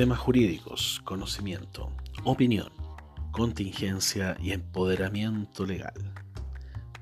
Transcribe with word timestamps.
Temas 0.00 0.18
jurídicos, 0.18 1.02
conocimiento, 1.04 1.92
opinión, 2.24 2.72
contingencia 3.32 4.34
y 4.40 4.52
empoderamiento 4.52 5.66
legal. 5.66 5.92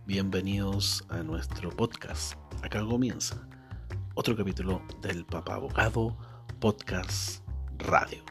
Bienvenidos 0.04 1.04
a 1.08 1.22
nuestro 1.22 1.70
podcast. 1.70 2.34
Acá 2.60 2.84
comienza 2.84 3.48
otro 4.16 4.36
capítulo 4.36 4.82
del 5.00 5.24
Papá 5.24 5.54
Abogado 5.54 6.16
Podcast 6.58 7.40
Radio. 7.78 8.24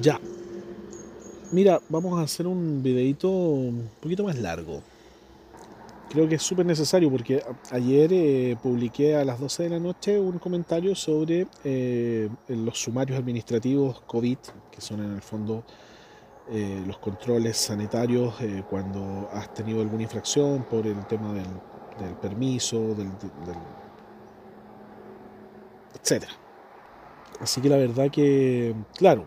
Ya. 0.00 0.18
Mira, 1.52 1.78
vamos 1.90 2.18
a 2.18 2.22
hacer 2.22 2.46
un 2.46 2.82
videito 2.82 3.28
un 3.28 3.90
poquito 4.00 4.24
más 4.24 4.38
largo. 4.38 4.82
Creo 6.14 6.28
que 6.28 6.36
es 6.36 6.42
súper 6.44 6.64
necesario 6.64 7.10
porque 7.10 7.42
ayer 7.72 8.12
eh, 8.12 8.56
publiqué 8.62 9.16
a 9.16 9.24
las 9.24 9.40
12 9.40 9.64
de 9.64 9.68
la 9.70 9.80
noche 9.80 10.16
un 10.16 10.38
comentario 10.38 10.94
sobre 10.94 11.48
eh, 11.64 12.28
los 12.46 12.78
sumarios 12.80 13.18
administrativos 13.18 14.00
COVID, 14.02 14.38
que 14.70 14.80
son 14.80 15.02
en 15.02 15.12
el 15.12 15.20
fondo 15.20 15.64
eh, 16.52 16.84
los 16.86 16.98
controles 16.98 17.56
sanitarios 17.56 18.32
cuando 18.70 19.28
has 19.32 19.52
tenido 19.54 19.80
alguna 19.80 20.04
infracción 20.04 20.62
por 20.70 20.86
el 20.86 21.04
tema 21.08 21.32
del, 21.32 22.14
permiso, 22.22 22.94
del, 22.94 23.08
del, 23.18 23.56
etc. 26.00 26.26
Así 27.40 27.60
que 27.60 27.68
la 27.68 27.76
verdad 27.76 28.08
que, 28.08 28.72
claro, 28.96 29.24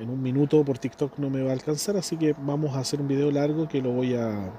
en 0.00 0.10
un 0.10 0.20
minuto 0.20 0.64
por 0.64 0.76
TikTok 0.76 1.18
no 1.18 1.30
me 1.30 1.44
va 1.44 1.50
a 1.50 1.52
alcanzar, 1.52 1.96
así 1.96 2.16
que 2.16 2.34
vamos 2.36 2.74
a 2.74 2.80
hacer 2.80 3.00
un 3.00 3.06
video 3.06 3.30
largo 3.30 3.68
que 3.68 3.80
lo 3.80 3.92
voy 3.92 4.16
a 4.16 4.50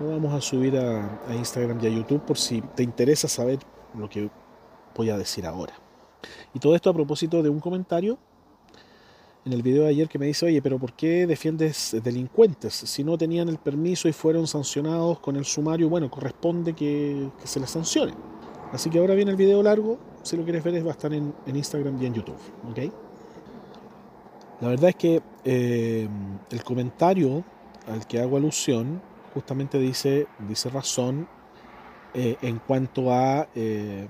lo 0.00 0.08
vamos 0.08 0.32
a 0.32 0.40
subir 0.40 0.76
a, 0.78 1.34
Instagram 1.34 1.78
y 1.82 1.86
a 1.86 1.90
YouTube 1.90 2.22
por 2.22 2.38
si 2.38 2.62
te 2.62 2.82
interesa 2.82 3.28
saber 3.28 3.58
lo 3.94 4.08
que 4.08 4.30
voy 4.96 5.10
a 5.10 5.18
decir 5.18 5.46
ahora. 5.46 5.74
Y 6.54 6.58
todo 6.58 6.74
esto 6.74 6.90
a 6.90 6.94
propósito 6.94 7.42
de 7.42 7.50
un 7.50 7.60
comentario 7.60 8.18
en 9.44 9.52
el 9.52 9.62
video 9.62 9.84
de 9.84 9.90
ayer 9.90 10.08
que 10.08 10.18
me 10.18 10.26
dice, 10.26 10.46
oye, 10.46 10.60
pero 10.62 10.78
¿por 10.78 10.94
qué 10.94 11.26
defiendes 11.26 11.96
delincuentes? 12.02 12.74
Si 12.74 13.04
no 13.04 13.16
tenían 13.16 13.48
el 13.48 13.58
permiso 13.58 14.08
y 14.08 14.12
fueron 14.12 14.46
sancionados 14.46 15.20
con 15.20 15.36
el 15.36 15.44
sumario, 15.44 15.88
bueno, 15.88 16.10
corresponde 16.10 16.74
que, 16.74 17.30
se 17.44 17.60
les 17.60 17.70
sancione. 17.70 18.12
Así 18.72 18.88
que 18.88 18.98
ahora 18.98 19.14
viene 19.14 19.32
el 19.32 19.36
video 19.36 19.62
largo, 19.62 19.98
si 20.22 20.36
lo 20.36 20.44
quieres 20.44 20.62
ver 20.62 20.84
va 20.86 20.90
a 20.90 20.92
estar 20.92 21.12
en, 21.12 21.34
Instagram 21.46 22.00
y 22.02 22.06
en 22.06 22.14
YouTube, 22.14 22.38
¿ok? 22.70 22.92
La 24.60 24.68
verdad 24.68 24.90
es 24.90 24.96
que 24.96 25.22
eh, 25.44 26.08
el 26.50 26.64
comentario 26.64 27.42
al 27.86 28.06
que 28.06 28.20
hago 28.20 28.36
alusión 28.36 29.00
justamente 29.34 29.78
dice, 29.78 30.26
dice 30.48 30.70
razón 30.70 31.28
eh, 32.14 32.36
en 32.42 32.58
cuanto 32.58 33.12
a 33.12 33.48
eh, 33.54 34.08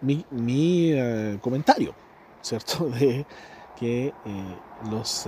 mi, 0.00 0.24
comentario, 1.40 1.94
¿cierto? 2.40 2.88
De 2.90 3.26
que 3.78 4.12
los, 4.90 5.26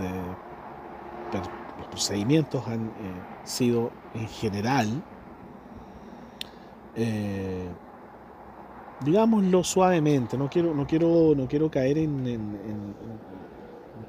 los, 1.33 1.49
procedimientos 1.91 2.67
han 2.69 2.91
sido 3.45 3.91
en 4.15 4.29
general, 4.29 5.03
digámoslo 9.05 9.65
suavemente, 9.65 10.37
no 10.37 10.49
quiero, 10.49 10.75
no 10.75 10.87
quiero, 10.87 11.35
no 11.35 11.49
quiero 11.49 11.71
caer 11.71 11.99
en 11.99 12.95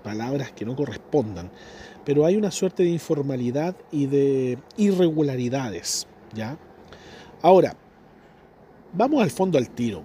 palabras 0.03 0.51
que 0.51 0.65
no 0.65 0.75
correspondan, 0.75 1.49
pero 2.05 2.25
hay 2.25 2.35
una 2.35 2.51
suerte 2.51 2.83
de 2.83 2.89
informalidad 2.89 3.75
y 3.91 4.05
de 4.07 4.57
irregularidades, 4.77 6.07
¿ya? 6.33 6.57
Ahora, 7.41 7.75
vamos 8.93 9.23
al 9.23 9.31
fondo 9.31 9.57
al 9.57 9.69
tiro. 9.69 10.03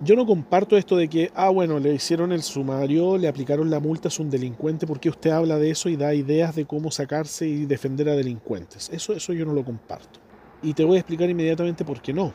Yo 0.00 0.14
no 0.14 0.24
comparto 0.24 0.76
esto 0.76 0.96
de 0.96 1.08
que, 1.08 1.32
ah, 1.34 1.48
bueno, 1.48 1.80
le 1.80 1.92
hicieron 1.92 2.30
el 2.30 2.42
sumario, 2.42 3.18
le 3.18 3.26
aplicaron 3.26 3.68
la 3.68 3.80
multa, 3.80 4.06
es 4.06 4.20
un 4.20 4.30
delincuente, 4.30 4.86
porque 4.86 5.08
usted 5.08 5.30
habla 5.30 5.58
de 5.58 5.70
eso 5.70 5.88
y 5.88 5.96
da 5.96 6.14
ideas 6.14 6.54
de 6.54 6.66
cómo 6.66 6.92
sacarse 6.92 7.48
y 7.48 7.66
defender 7.66 8.08
a 8.08 8.14
delincuentes. 8.14 8.88
Eso, 8.92 9.12
eso 9.12 9.32
yo 9.32 9.44
no 9.44 9.52
lo 9.52 9.64
comparto. 9.64 10.20
Y 10.62 10.72
te 10.74 10.84
voy 10.84 10.98
a 10.98 11.00
explicar 11.00 11.28
inmediatamente 11.28 11.84
por 11.84 12.00
qué 12.00 12.12
no. 12.12 12.32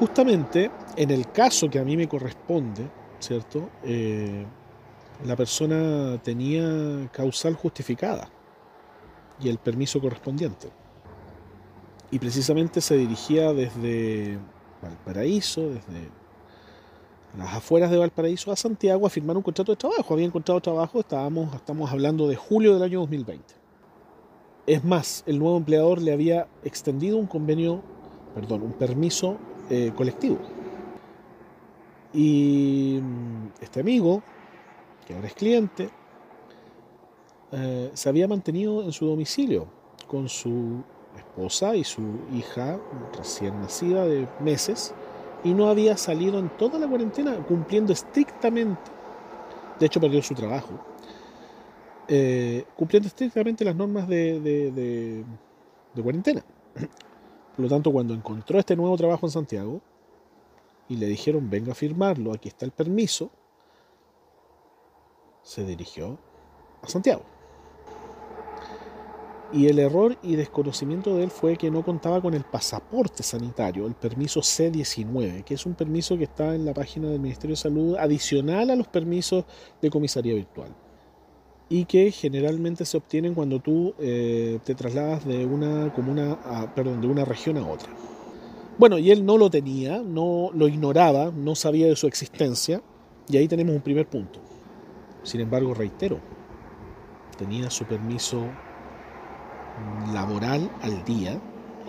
Justamente 0.00 0.70
en 0.96 1.10
el 1.10 1.30
caso 1.30 1.70
que 1.70 1.78
a 1.78 1.84
mí 1.84 1.96
me 1.96 2.08
corresponde, 2.08 2.82
¿cierto? 3.20 3.70
Eh, 3.84 4.44
la 5.24 5.36
persona 5.36 6.20
tenía 6.22 7.08
causal 7.12 7.54
justificada 7.54 8.28
y 9.40 9.48
el 9.48 9.58
permiso 9.58 10.00
correspondiente. 10.00 10.68
Y 12.10 12.18
precisamente 12.18 12.80
se 12.80 12.96
dirigía 12.96 13.52
desde 13.52 14.38
Valparaíso, 14.82 15.62
desde 15.62 16.08
las 17.36 17.54
afueras 17.54 17.90
de 17.90 17.98
Valparaíso 17.98 18.52
a 18.52 18.56
Santiago 18.56 19.06
a 19.06 19.10
firmar 19.10 19.36
un 19.36 19.42
contrato 19.42 19.72
de 19.72 19.76
trabajo. 19.76 20.14
Había 20.14 20.26
encontrado 20.26 20.60
trabajo, 20.60 21.00
estábamos, 21.00 21.54
estamos 21.54 21.90
hablando 21.90 22.28
de 22.28 22.36
julio 22.36 22.74
del 22.74 22.82
año 22.82 23.00
2020. 23.00 23.54
Es 24.66 24.84
más, 24.84 25.22
el 25.26 25.38
nuevo 25.38 25.56
empleador 25.56 26.00
le 26.00 26.12
había 26.12 26.48
extendido 26.64 27.18
un 27.18 27.26
convenio, 27.26 27.82
perdón, 28.34 28.62
un 28.62 28.72
permiso 28.72 29.36
eh, 29.70 29.92
colectivo. 29.94 30.38
Y 32.12 33.00
mm, 33.02 33.62
este 33.62 33.80
amigo, 33.80 34.22
que 35.06 35.14
ahora 35.14 35.28
es 35.28 35.34
cliente, 35.34 35.88
eh, 37.52 37.90
se 37.94 38.08
había 38.08 38.26
mantenido 38.26 38.82
en 38.82 38.92
su 38.92 39.06
domicilio 39.06 39.68
con 40.08 40.28
su 40.28 40.82
esposa 41.16 41.76
y 41.76 41.84
su 41.84 42.02
hija 42.34 42.78
recién 43.16 43.60
nacida 43.60 44.04
de 44.04 44.28
meses 44.40 44.92
y 45.44 45.54
no 45.54 45.68
había 45.68 45.96
salido 45.96 46.38
en 46.38 46.48
toda 46.50 46.78
la 46.78 46.88
cuarentena 46.88 47.36
cumpliendo 47.46 47.92
estrictamente, 47.92 48.90
de 49.78 49.86
hecho 49.86 50.00
perdió 50.00 50.20
su 50.22 50.34
trabajo, 50.34 50.72
eh, 52.08 52.64
cumpliendo 52.76 53.06
estrictamente 53.06 53.64
las 53.64 53.76
normas 53.76 54.08
de, 54.08 54.40
de 54.40 56.02
cuarentena. 56.02 56.44
Por 57.54 57.62
lo 57.62 57.68
tanto, 57.68 57.90
cuando 57.90 58.12
encontró 58.12 58.58
este 58.58 58.76
nuevo 58.76 58.96
trabajo 58.96 59.26
en 59.26 59.30
Santiago 59.30 59.80
y 60.88 60.96
le 60.96 61.06
dijeron 61.06 61.48
venga 61.48 61.72
a 61.72 61.74
firmarlo, 61.74 62.32
aquí 62.32 62.48
está 62.48 62.66
el 62.66 62.72
permiso, 62.72 63.30
se 65.46 65.64
dirigió 65.64 66.18
a 66.82 66.88
Santiago. 66.88 67.22
Y 69.52 69.68
el 69.68 69.78
error 69.78 70.18
y 70.24 70.34
desconocimiento 70.34 71.14
de 71.16 71.22
él 71.22 71.30
fue 71.30 71.56
que 71.56 71.70
no 71.70 71.84
contaba 71.84 72.20
con 72.20 72.34
el 72.34 72.42
pasaporte 72.42 73.22
sanitario, 73.22 73.86
el 73.86 73.94
permiso 73.94 74.40
C19, 74.40 75.44
que 75.44 75.54
es 75.54 75.64
un 75.64 75.74
permiso 75.74 76.18
que 76.18 76.24
está 76.24 76.56
en 76.56 76.64
la 76.64 76.74
página 76.74 77.08
del 77.08 77.20
Ministerio 77.20 77.52
de 77.52 77.60
Salud 77.60 77.96
adicional 77.96 78.70
a 78.70 78.76
los 78.76 78.88
permisos 78.88 79.44
de 79.80 79.88
comisaría 79.88 80.34
virtual. 80.34 80.74
Y 81.68 81.84
que 81.84 82.10
generalmente 82.10 82.84
se 82.84 82.96
obtienen 82.96 83.34
cuando 83.34 83.60
tú 83.60 83.94
eh, 84.00 84.58
te 84.64 84.74
trasladas 84.74 85.24
de 85.24 85.46
una 85.46 85.94
comuna 85.94 86.38
a, 86.44 86.74
perdón, 86.74 87.00
de 87.00 87.06
una 87.06 87.24
región 87.24 87.56
a 87.56 87.68
otra. 87.68 87.90
Bueno, 88.78 88.98
y 88.98 89.12
él 89.12 89.24
no 89.24 89.38
lo 89.38 89.48
tenía, 89.48 90.02
no 90.02 90.50
lo 90.52 90.66
ignoraba, 90.66 91.30
no 91.30 91.54
sabía 91.54 91.86
de 91.86 91.94
su 91.94 92.08
existencia, 92.08 92.82
y 93.28 93.36
ahí 93.36 93.46
tenemos 93.46 93.76
un 93.76 93.80
primer 93.80 94.08
punto. 94.08 94.45
Sin 95.26 95.40
embargo, 95.40 95.74
reitero, 95.74 96.20
tenía 97.36 97.68
su 97.68 97.84
permiso 97.84 98.46
laboral 100.12 100.70
al 100.82 101.04
día, 101.04 101.40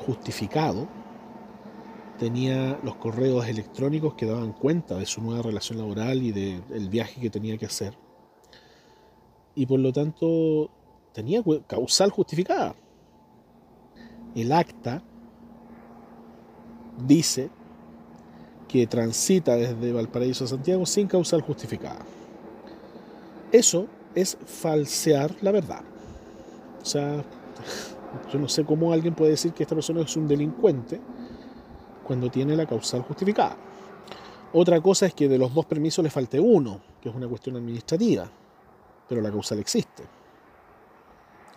justificado, 0.08 0.88
tenía 2.18 2.80
los 2.82 2.96
correos 2.96 3.48
electrónicos 3.48 4.16
que 4.16 4.26
daban 4.26 4.54
cuenta 4.54 4.96
de 4.96 5.06
su 5.06 5.22
nueva 5.22 5.44
relación 5.44 5.78
laboral 5.78 6.24
y 6.24 6.32
del 6.32 6.90
viaje 6.90 7.22
que 7.22 7.30
tenía 7.30 7.60
que 7.60 7.68
hacer. 7.68 7.96
Y 9.54 9.68
por 9.68 9.82
lo 9.82 9.94
tanto 9.94 10.72
tenía 11.14 11.44
causal 11.68 12.10
justificada. 12.10 12.74
El 14.34 14.52
acta 14.52 15.04
dice 17.06 17.52
que 18.68 18.88
transita 18.88 19.56
desde 19.56 19.94
Valparaíso 19.94 20.46
a 20.46 20.48
Santiago 20.48 20.88
sin 20.88 21.06
causal 21.06 21.42
justificada. 21.42 22.17
Eso 23.52 23.88
es 24.16 24.38
falsear 24.46 25.36
la 25.42 25.52
verdad. 25.52 25.82
O 26.82 26.86
sea, 26.86 27.24
yo 28.32 28.40
no 28.40 28.48
sé 28.50 28.66
cómo 28.66 28.92
alguien 28.92 29.14
puede 29.14 29.32
decir 29.32 29.54
que 29.54 29.64
esta 29.64 29.76
persona 29.76 30.02
es 30.02 30.16
un 30.16 30.28
delincuente 30.28 31.00
cuando 32.04 32.30
tiene 32.30 32.56
la 32.56 32.66
causal 32.66 33.02
justificada. 33.02 33.58
Otra 34.54 34.80
cosa 34.82 35.06
es 35.06 35.14
que 35.14 35.28
de 35.28 35.38
los 35.38 35.54
dos 35.54 35.66
permisos 35.66 36.04
le 36.04 36.10
falte 36.10 36.40
uno, 36.40 36.80
que 37.02 37.10
es 37.10 37.16
una 37.16 37.28
cuestión 37.28 37.58
administrativa, 37.58 38.30
pero 39.08 39.22
la 39.22 39.30
causal 39.30 39.60
existe. 39.60 40.04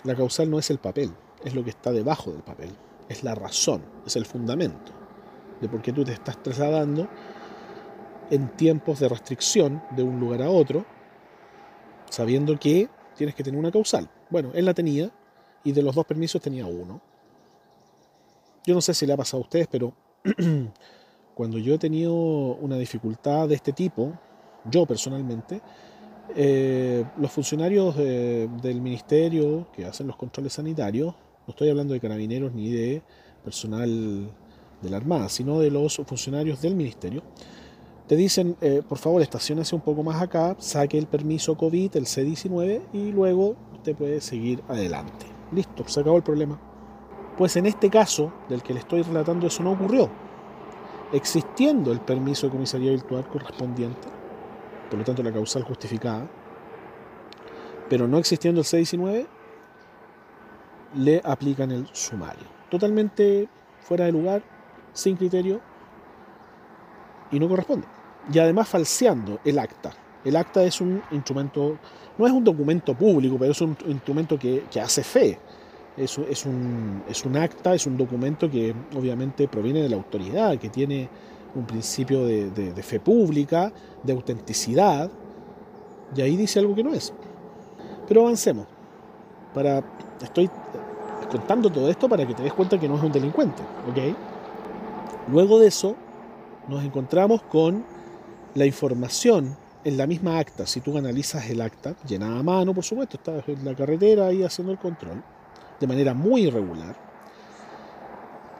La 0.04 0.14
causal 0.14 0.50
no 0.50 0.58
es 0.58 0.70
el 0.70 0.78
papel, 0.78 1.12
es 1.44 1.54
lo 1.54 1.62
que 1.62 1.70
está 1.70 1.92
debajo 1.92 2.32
del 2.32 2.42
papel, 2.42 2.70
es 3.08 3.22
la 3.22 3.34
razón, 3.34 3.82
es 4.06 4.16
el 4.16 4.26
fundamento 4.26 4.92
de 5.60 5.68
por 5.68 5.82
qué 5.82 5.92
tú 5.92 6.04
te 6.04 6.12
estás 6.12 6.42
trasladando 6.42 7.08
en 8.30 8.48
tiempos 8.56 9.00
de 9.00 9.08
restricción 9.08 9.82
de 9.96 10.02
un 10.02 10.18
lugar 10.18 10.42
a 10.42 10.50
otro 10.50 10.84
sabiendo 12.10 12.58
que 12.58 12.88
tienes 13.16 13.34
que 13.34 13.42
tener 13.42 13.58
una 13.58 13.70
causal. 13.70 14.10
Bueno, 14.28 14.50
él 14.54 14.66
la 14.66 14.74
tenía 14.74 15.10
y 15.64 15.72
de 15.72 15.82
los 15.82 15.94
dos 15.94 16.04
permisos 16.04 16.40
tenía 16.42 16.66
uno. 16.66 17.00
Yo 18.66 18.74
no 18.74 18.80
sé 18.80 18.92
si 18.92 19.06
le 19.06 19.14
ha 19.14 19.16
pasado 19.16 19.42
a 19.42 19.46
ustedes, 19.46 19.66
pero 19.70 19.94
cuando 21.34 21.58
yo 21.58 21.74
he 21.74 21.78
tenido 21.78 22.12
una 22.14 22.76
dificultad 22.76 23.48
de 23.48 23.54
este 23.54 23.72
tipo, 23.72 24.12
yo 24.70 24.84
personalmente, 24.84 25.62
eh, 26.36 27.04
los 27.16 27.32
funcionarios 27.32 27.96
del 27.96 28.80
ministerio 28.80 29.68
que 29.72 29.86
hacen 29.86 30.06
los 30.06 30.16
controles 30.16 30.52
sanitarios, 30.52 31.14
no 31.46 31.50
estoy 31.50 31.70
hablando 31.70 31.94
de 31.94 32.00
carabineros 32.00 32.52
ni 32.52 32.70
de 32.70 33.02
personal 33.42 34.30
de 34.80 34.90
la 34.90 34.96
Armada, 34.96 35.28
sino 35.28 35.58
de 35.58 35.70
los 35.70 35.96
funcionarios 36.06 36.60
del 36.60 36.74
ministerio, 36.74 37.22
te 38.10 38.16
dicen, 38.16 38.56
eh, 38.60 38.82
por 38.88 38.98
favor, 38.98 39.22
estacionese 39.22 39.72
un 39.76 39.82
poco 39.82 40.02
más 40.02 40.20
acá, 40.20 40.56
saque 40.58 40.98
el 40.98 41.06
permiso 41.06 41.56
COVID, 41.56 41.96
el 41.96 42.06
C-19, 42.06 42.82
y 42.92 43.12
luego 43.12 43.54
usted 43.72 43.94
puede 43.94 44.20
seguir 44.20 44.64
adelante. 44.66 45.26
Listo, 45.52 45.86
se 45.86 46.00
acabó 46.00 46.16
el 46.16 46.24
problema. 46.24 46.58
Pues 47.38 47.54
en 47.54 47.66
este 47.66 47.88
caso, 47.88 48.32
del 48.48 48.64
que 48.64 48.74
le 48.74 48.80
estoy 48.80 49.02
relatando, 49.02 49.46
eso 49.46 49.62
no 49.62 49.70
ocurrió. 49.70 50.10
Existiendo 51.12 51.92
el 51.92 52.00
permiso 52.00 52.48
de 52.48 52.50
comisaría 52.50 52.90
virtual 52.90 53.28
correspondiente, 53.28 54.08
por 54.90 54.98
lo 54.98 55.04
tanto 55.04 55.22
la 55.22 55.32
causal 55.32 55.62
justificada, 55.62 56.28
pero 57.88 58.08
no 58.08 58.18
existiendo 58.18 58.62
el 58.62 58.66
C-19, 58.66 59.28
le 60.96 61.22
aplican 61.24 61.70
el 61.70 61.86
sumario. 61.92 62.48
Totalmente 62.68 63.48
fuera 63.78 64.06
de 64.06 64.10
lugar, 64.10 64.42
sin 64.94 65.14
criterio 65.14 65.60
y 67.30 67.38
no 67.38 67.48
corresponde. 67.48 67.86
Y 68.32 68.38
además 68.38 68.68
falseando 68.68 69.40
el 69.44 69.58
acta. 69.58 69.92
El 70.24 70.36
acta 70.36 70.62
es 70.62 70.80
un 70.80 71.02
instrumento, 71.10 71.78
no 72.18 72.26
es 72.26 72.32
un 72.32 72.44
documento 72.44 72.94
público, 72.94 73.36
pero 73.38 73.52
es 73.52 73.60
un 73.60 73.76
instrumento 73.86 74.38
que, 74.38 74.64
hace 74.80 75.02
fe. 75.02 75.38
Es, 75.96 76.16
un, 76.16 77.02
es 77.08 77.24
un 77.24 77.36
acta, 77.36 77.74
es 77.74 77.86
un 77.86 77.96
documento 77.96 78.50
que 78.50 78.74
obviamente 78.96 79.48
proviene 79.48 79.82
de 79.82 79.88
la 79.88 79.96
autoridad, 79.96 80.58
que 80.58 80.68
tiene 80.68 81.08
un 81.54 81.66
principio 81.66 82.24
de, 82.24 82.50
de 82.50 82.82
fe 82.82 83.00
pública, 83.00 83.72
de 84.02 84.12
autenticidad, 84.12 85.10
y 86.16 86.20
ahí 86.22 86.36
dice 86.36 86.58
algo 86.58 86.74
que 86.74 86.82
no 86.82 86.92
es. 86.92 87.12
Pero 88.08 88.22
avancemos. 88.22 88.66
Para, 89.54 89.82
estoy 90.22 90.50
contando 91.30 91.70
todo 91.70 91.88
esto 91.88 92.08
para 92.08 92.26
que 92.26 92.34
te 92.34 92.42
des 92.42 92.52
cuenta 92.52 92.78
que 92.78 92.88
no 92.88 92.96
es 92.96 93.02
un 93.02 93.12
delincuente, 93.12 93.62
¿ok? 93.88 94.16
Luego 95.30 95.58
de 95.58 95.68
eso, 95.68 95.96
nos 96.68 96.84
encontramos 96.84 97.42
con 97.42 97.84
la 98.54 98.66
información 98.66 99.56
en 99.84 99.96
la 99.96 100.06
misma 100.06 100.38
acta. 100.38 100.66
Si 100.66 100.80
tú 100.80 100.96
analizas 100.96 101.48
el 101.50 101.60
acta, 101.60 101.94
llenada 102.06 102.38
a 102.38 102.42
mano, 102.42 102.74
por 102.74 102.84
supuesto, 102.84 103.16
estás 103.16 103.48
en 103.48 103.64
la 103.64 103.74
carretera 103.74 104.26
ahí 104.26 104.42
haciendo 104.42 104.72
el 104.72 104.78
control, 104.78 105.22
de 105.78 105.86
manera 105.86 106.14
muy 106.14 106.42
irregular, 106.42 106.96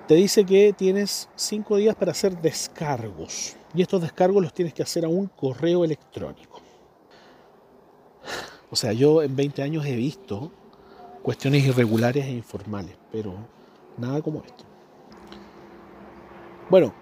te 0.07 0.15
dice 0.15 0.45
que 0.45 0.73
tienes 0.73 1.29
cinco 1.37 1.77
días 1.77 1.95
para 1.95 2.13
hacer 2.13 2.41
descargos. 2.41 3.57
Y 3.75 3.83
estos 3.83 4.03
descargos 4.03 4.43
los 4.43 4.53
tienes 4.53 4.75
que 4.75 4.83
hacer 4.83 5.05
a 5.05 5.09
un 5.09 5.27
correo 5.29 5.85
electrónico. 5.85 6.61
O 8.71 8.77
sea, 8.77 8.93
yo 8.93 9.23
en 9.23 9.37
20 9.37 9.63
años 9.63 9.85
he 9.87 9.95
visto 9.95 10.51
cuestiones 11.23 11.65
irregulares 11.65 12.25
e 12.25 12.31
informales, 12.31 12.97
pero 13.13 13.35
nada 13.99 14.23
como 14.23 14.43
esto. 14.43 14.65
Bueno, 16.69 16.95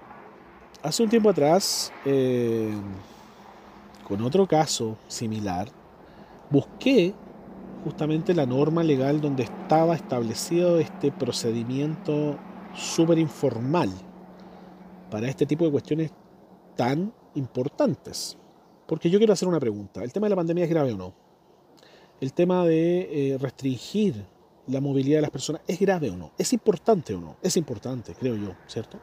hace 0.83 1.03
un 1.03 1.09
tiempo 1.09 1.31
atrás, 1.31 1.93
eh, 2.05 2.73
con 4.07 4.23
otro 4.23 4.47
caso 4.47 4.97
similar, 5.09 5.69
busqué 6.51 7.15
justamente 7.85 8.35
la 8.35 8.47
norma 8.47 8.83
legal 8.83 9.21
donde 9.21 9.45
estaba 9.45 9.95
establecido 9.95 10.79
este 10.79 11.13
procedimiento 11.13 12.39
súper 12.75 13.19
informal 13.19 13.91
para 15.11 15.29
este 15.29 15.47
tipo 15.47 15.65
de 15.65 15.71
cuestiones 15.71 16.13
tan 16.77 17.13
importantes. 17.35 18.37
Porque 18.87 19.11
yo 19.11 19.19
quiero 19.19 19.33
hacer 19.33 19.49
una 19.49 19.61
pregunta. 19.61 20.03
¿El 20.03 20.13
tema 20.13 20.27
de 20.27 20.31
la 20.31 20.37
pandemia 20.37 20.65
es 20.65 20.71
grave 20.71 20.93
o 20.93 20.97
no? 20.97 21.15
¿El 22.21 22.33
tema 22.33 22.65
de 22.65 23.33
eh, 23.33 23.39
restringir 23.39 24.25
la 24.67 24.81
movilidad 24.81 25.19
de 25.19 25.23
las 25.23 25.31
personas 25.31 25.63
es 25.67 25.79
grave 25.79 26.11
o 26.11 26.17
no? 26.17 26.33
¿Es 26.39 26.53
importante 26.53 27.15
o 27.15 27.21
no? 27.21 27.37
Es 27.43 27.57
importante, 27.57 28.15
creo 28.15 28.35
yo, 28.35 28.55
¿cierto? 28.67 28.99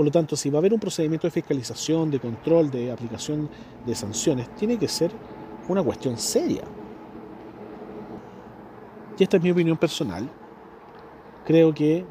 Por 0.00 0.06
lo 0.06 0.10
tanto, 0.12 0.34
si 0.34 0.48
va 0.48 0.56
a 0.56 0.60
haber 0.60 0.72
un 0.72 0.80
procedimiento 0.80 1.26
de 1.26 1.30
fiscalización, 1.30 2.10
de 2.10 2.18
control, 2.18 2.70
de 2.70 2.90
aplicación 2.90 3.50
de 3.84 3.94
sanciones, 3.94 4.48
tiene 4.54 4.78
que 4.78 4.88
ser 4.88 5.10
una 5.68 5.82
cuestión 5.82 6.16
seria. 6.16 6.62
Y 9.18 9.22
esta 9.22 9.36
es 9.36 9.42
mi 9.42 9.50
opinión 9.50 9.76
personal. 9.76 10.26
Creo 11.44 11.74
que 11.74 12.06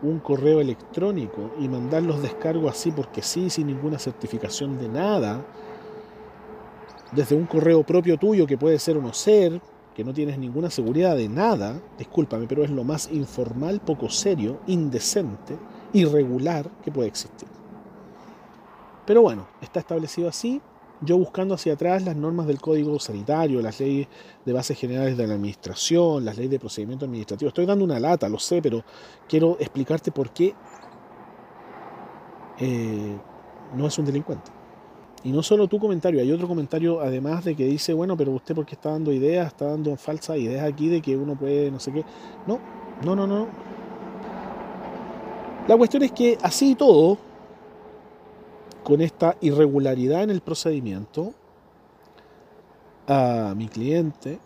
un 0.00 0.20
correo 0.20 0.58
electrónico 0.58 1.50
y 1.60 1.68
mandar 1.68 2.02
los 2.04 2.22
descargos 2.22 2.72
así 2.72 2.90
porque 2.92 3.20
sí, 3.20 3.50
sin 3.50 3.66
ninguna 3.66 3.98
certificación 3.98 4.78
de 4.78 4.88
nada, 4.88 5.44
desde 7.12 7.36
un 7.36 7.44
correo 7.44 7.82
propio 7.82 8.16
tuyo 8.16 8.46
que 8.46 8.56
puede 8.56 8.78
ser 8.78 8.96
o 8.96 9.02
no 9.02 9.12
ser, 9.12 9.60
que 9.94 10.02
no 10.02 10.14
tienes 10.14 10.38
ninguna 10.38 10.70
seguridad 10.70 11.14
de 11.14 11.28
nada, 11.28 11.78
discúlpame, 11.98 12.46
pero 12.46 12.64
es 12.64 12.70
lo 12.70 12.84
más 12.84 13.12
informal, 13.12 13.80
poco 13.80 14.08
serio, 14.08 14.60
indecente 14.66 15.58
irregular 15.94 16.68
que 16.82 16.92
puede 16.92 17.08
existir. 17.08 17.48
Pero 19.06 19.22
bueno, 19.22 19.46
está 19.62 19.80
establecido 19.80 20.28
así. 20.28 20.60
Yo 21.00 21.18
buscando 21.18 21.54
hacia 21.54 21.74
atrás 21.74 22.04
las 22.04 22.16
normas 22.16 22.46
del 22.46 22.60
Código 22.60 22.98
Sanitario, 22.98 23.60
las 23.60 23.80
leyes 23.80 24.08
de 24.44 24.52
bases 24.52 24.78
generales 24.78 25.16
de 25.16 25.26
la 25.26 25.34
administración, 25.34 26.24
las 26.24 26.36
leyes 26.36 26.52
de 26.52 26.58
procedimiento 26.58 27.04
administrativo. 27.04 27.48
Estoy 27.48 27.66
dando 27.66 27.84
una 27.84 27.98
lata, 27.98 28.28
lo 28.28 28.38
sé, 28.38 28.62
pero 28.62 28.84
quiero 29.28 29.56
explicarte 29.60 30.12
por 30.12 30.30
qué 30.30 30.54
eh, 32.58 33.18
no 33.76 33.86
es 33.86 33.98
un 33.98 34.04
delincuente. 34.04 34.50
Y 35.24 35.32
no 35.32 35.42
solo 35.42 35.68
tu 35.68 35.78
comentario, 35.78 36.20
hay 36.20 36.30
otro 36.30 36.46
comentario 36.46 37.00
además 37.00 37.44
de 37.44 37.56
que 37.56 37.64
dice, 37.64 37.92
bueno, 37.92 38.16
pero 38.16 38.32
usted 38.32 38.54
porque 38.54 38.74
está 38.74 38.90
dando 38.90 39.10
ideas, 39.12 39.48
está 39.48 39.66
dando 39.66 39.96
falsas 39.96 40.36
ideas 40.38 40.64
aquí 40.64 40.88
de 40.88 41.00
que 41.00 41.16
uno 41.16 41.34
puede, 41.34 41.70
no 41.70 41.80
sé 41.80 41.92
qué. 41.92 42.04
No, 42.46 42.60
no, 43.02 43.16
no, 43.16 43.26
no. 43.26 43.73
La 45.66 45.78
cuestión 45.78 46.02
es 46.02 46.12
que 46.12 46.36
así 46.42 46.72
y 46.72 46.74
todo, 46.74 47.16
con 48.82 49.00
esta 49.00 49.34
irregularidad 49.40 50.22
en 50.22 50.28
el 50.30 50.42
procedimiento, 50.42 51.32
a 53.06 53.54
mi 53.56 53.68
cliente 53.68 54.38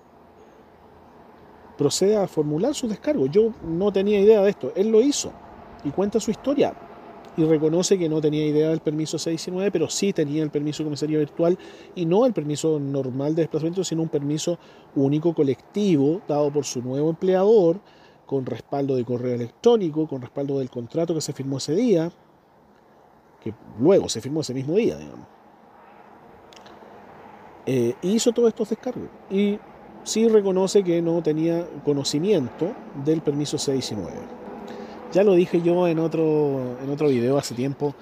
procede 1.76 2.16
a 2.16 2.28
formular 2.28 2.74
su 2.74 2.86
descargo. 2.86 3.26
Yo 3.26 3.52
no 3.64 3.92
tenía 3.92 4.20
idea 4.20 4.42
de 4.42 4.50
esto, 4.50 4.72
él 4.76 4.90
lo 4.90 5.00
hizo 5.00 5.32
y 5.84 5.90
cuenta 5.90 6.20
su 6.20 6.30
historia 6.30 6.74
y 7.36 7.44
reconoce 7.44 7.98
que 7.98 8.08
no 8.08 8.20
tenía 8.20 8.46
idea 8.46 8.70
del 8.70 8.80
permiso 8.80 9.18
619, 9.18 9.72
pero 9.72 9.88
sí 9.88 10.12
tenía 10.12 10.42
el 10.44 10.50
permiso 10.50 10.82
de 10.82 10.86
comisaría 10.86 11.18
virtual 11.18 11.58
y 11.96 12.04
no 12.04 12.26
el 12.26 12.32
permiso 12.32 12.78
normal 12.78 13.34
de 13.34 13.42
desplazamiento, 13.42 13.82
sino 13.82 14.02
un 14.02 14.08
permiso 14.08 14.58
único 14.94 15.34
colectivo 15.34 16.20
dado 16.28 16.52
por 16.52 16.64
su 16.64 16.80
nuevo 16.80 17.10
empleador 17.10 17.80
con 18.28 18.44
respaldo 18.44 18.94
de 18.94 19.06
correo 19.06 19.34
electrónico, 19.34 20.06
con 20.06 20.20
respaldo 20.20 20.58
del 20.58 20.68
contrato 20.68 21.14
que 21.14 21.22
se 21.22 21.32
firmó 21.32 21.56
ese 21.56 21.74
día, 21.74 22.12
que 23.42 23.54
luego 23.80 24.06
se 24.10 24.20
firmó 24.20 24.42
ese 24.42 24.52
mismo 24.52 24.74
día, 24.74 24.98
digamos. 24.98 25.26
Eh, 27.64 27.94
hizo 28.02 28.30
todos 28.32 28.48
estos 28.50 28.68
descargos 28.68 29.08
y 29.30 29.58
sí 30.04 30.28
reconoce 30.28 30.84
que 30.84 31.00
no 31.00 31.22
tenía 31.22 31.66
conocimiento 31.86 32.74
del 33.02 33.22
permiso 33.22 33.56
C19. 33.56 34.10
Ya 35.10 35.24
lo 35.24 35.32
dije 35.32 35.62
yo 35.62 35.88
en 35.88 35.98
otro, 35.98 36.76
en 36.82 36.90
otro 36.90 37.08
video 37.08 37.38
hace 37.38 37.54
tiempo. 37.54 37.94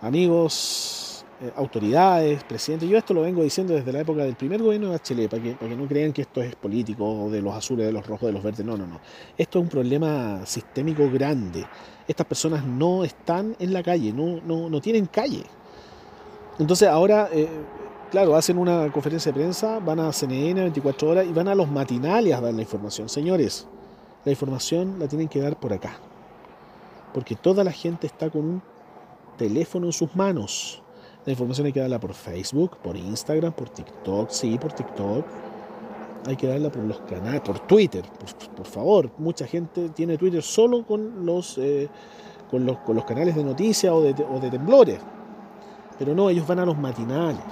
Amigos, 0.00 1.05
eh, 1.38 1.52
autoridades, 1.54 2.44
presidentes. 2.44 2.88
Yo 2.88 2.96
esto 2.96 3.12
lo 3.12 3.20
vengo 3.20 3.42
diciendo 3.42 3.74
desde 3.74 3.92
la 3.92 4.00
época 4.00 4.24
del 4.24 4.36
primer 4.36 4.62
gobierno 4.62 4.86
de 4.86 4.92
Bachelet, 4.94 5.28
para 5.28 5.42
que, 5.42 5.76
no 5.76 5.86
crean 5.86 6.10
que 6.10 6.22
esto 6.22 6.40
es 6.40 6.56
político, 6.56 7.28
de 7.30 7.42
los 7.42 7.54
azules, 7.54 7.84
de 7.84 7.92
los 7.92 8.06
rojos, 8.06 8.28
de 8.28 8.32
los 8.32 8.42
verdes. 8.42 8.64
No, 8.64 8.74
no, 8.74 8.86
no. 8.86 9.00
Esto 9.36 9.58
es 9.58 9.64
un 9.64 9.68
problema 9.68 10.46
sistémico 10.46 11.10
grande. 11.10 11.66
Estas 12.08 12.26
personas 12.26 12.64
no 12.64 13.04
están 13.04 13.54
en 13.58 13.74
la 13.74 13.82
calle, 13.82 14.14
no, 14.14 14.40
no, 14.46 14.70
no 14.70 14.80
tienen 14.80 15.04
calle. 15.04 15.44
Entonces 16.58 16.88
ahora, 16.88 17.28
eh, 17.30 17.48
claro, 18.10 18.34
hacen 18.34 18.56
una 18.56 18.90
conferencia 18.90 19.30
de 19.30 19.38
prensa, 19.38 19.78
van 19.78 20.00
a 20.00 20.12
CNN 20.14 20.62
24 20.62 21.10
horas 21.10 21.26
y 21.26 21.32
van 21.34 21.48
a 21.48 21.54
los 21.54 21.70
matinales 21.70 22.32
a 22.32 22.40
dar 22.40 22.54
la 22.54 22.62
información. 22.62 23.10
Señores, 23.10 23.68
la 24.24 24.32
información 24.32 24.98
la 24.98 25.06
tienen 25.06 25.28
que 25.28 25.40
dar 25.40 25.60
por 25.60 25.74
acá. 25.74 25.98
Porque 27.12 27.36
toda 27.36 27.62
la 27.62 27.72
gente 27.72 28.06
está 28.06 28.30
con 28.30 28.42
un 28.42 28.62
teléfono 29.36 29.84
en 29.84 29.92
sus 29.92 30.16
manos 30.16 30.82
la 31.26 31.32
información 31.32 31.66
hay 31.66 31.72
que 31.72 31.80
darla 31.80 31.98
por 31.98 32.14
Facebook, 32.14 32.76
por 32.76 32.96
Instagram, 32.96 33.52
por 33.52 33.68
TikTok, 33.68 34.30
sí, 34.30 34.56
por 34.58 34.72
TikTok. 34.72 35.26
Hay 36.24 36.36
que 36.36 36.46
darla 36.46 36.70
por 36.70 36.84
los 36.84 37.00
canales, 37.00 37.40
por 37.40 37.58
Twitter, 37.60 38.04
por, 38.56 38.66
favor. 38.66 39.10
Mucha 39.18 39.44
gente 39.46 39.88
tiene 39.88 40.16
Twitter 40.16 40.40
solo 40.40 40.84
con 40.86 41.26
los, 41.26 41.58
eh, 41.58 41.88
con 42.48 42.64
los, 42.64 42.78
con 42.78 42.94
los 42.94 43.04
canales 43.04 43.34
de 43.34 43.42
noticias 43.42 43.92
o 43.92 44.02
de, 44.02 44.50
temblores. 44.50 45.00
Pero 45.98 46.14
no, 46.14 46.30
ellos 46.30 46.46
van 46.46 46.60
a 46.60 46.66
los 46.66 46.78
matinales. 46.78 47.42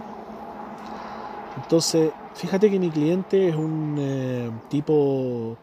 Entonces, 1.57 2.13
fíjate 2.35 2.71
que 2.71 2.79
mi 2.79 2.91
cliente 2.91 3.49
es 3.49 3.57
un 3.57 3.97
eh, 3.99 4.51
tipo 4.69 5.57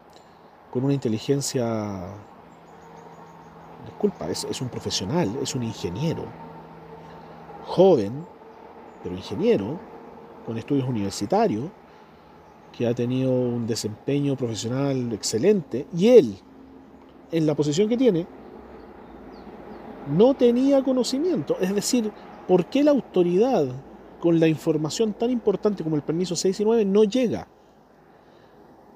con 0.70 0.84
una 0.84 0.92
inteligencia, 0.92 2.08
disculpa, 3.86 4.28
es, 4.28 4.44
es 4.44 4.60
un 4.60 4.68
profesional, 4.68 5.30
es 5.42 5.54
un 5.54 5.62
ingeniero, 5.62 6.24
joven, 7.66 8.24
pero 9.02 9.14
ingeniero, 9.14 9.78
con 10.46 10.58
estudios 10.58 10.88
universitarios, 10.88 11.64
que 12.72 12.86
ha 12.86 12.94
tenido 12.94 13.30
un 13.30 13.66
desempeño 13.66 14.36
profesional 14.36 15.12
excelente, 15.12 15.86
y 15.94 16.08
él, 16.08 16.36
en 17.30 17.46
la 17.46 17.54
posición 17.54 17.88
que 17.88 17.96
tiene, 17.96 18.26
no 20.16 20.34
tenía 20.34 20.82
conocimiento. 20.82 21.56
Es 21.60 21.74
decir, 21.74 22.10
¿por 22.48 22.66
qué 22.66 22.82
la 22.82 22.90
autoridad 22.90 23.66
con 24.20 24.40
la 24.40 24.48
información 24.48 25.12
tan 25.12 25.30
importante 25.30 25.82
como 25.82 25.96
el 25.96 26.02
permiso 26.02 26.36
6 26.36 26.60
y 26.60 26.64
9 26.64 26.84
no 26.84 27.04
llega 27.04 27.46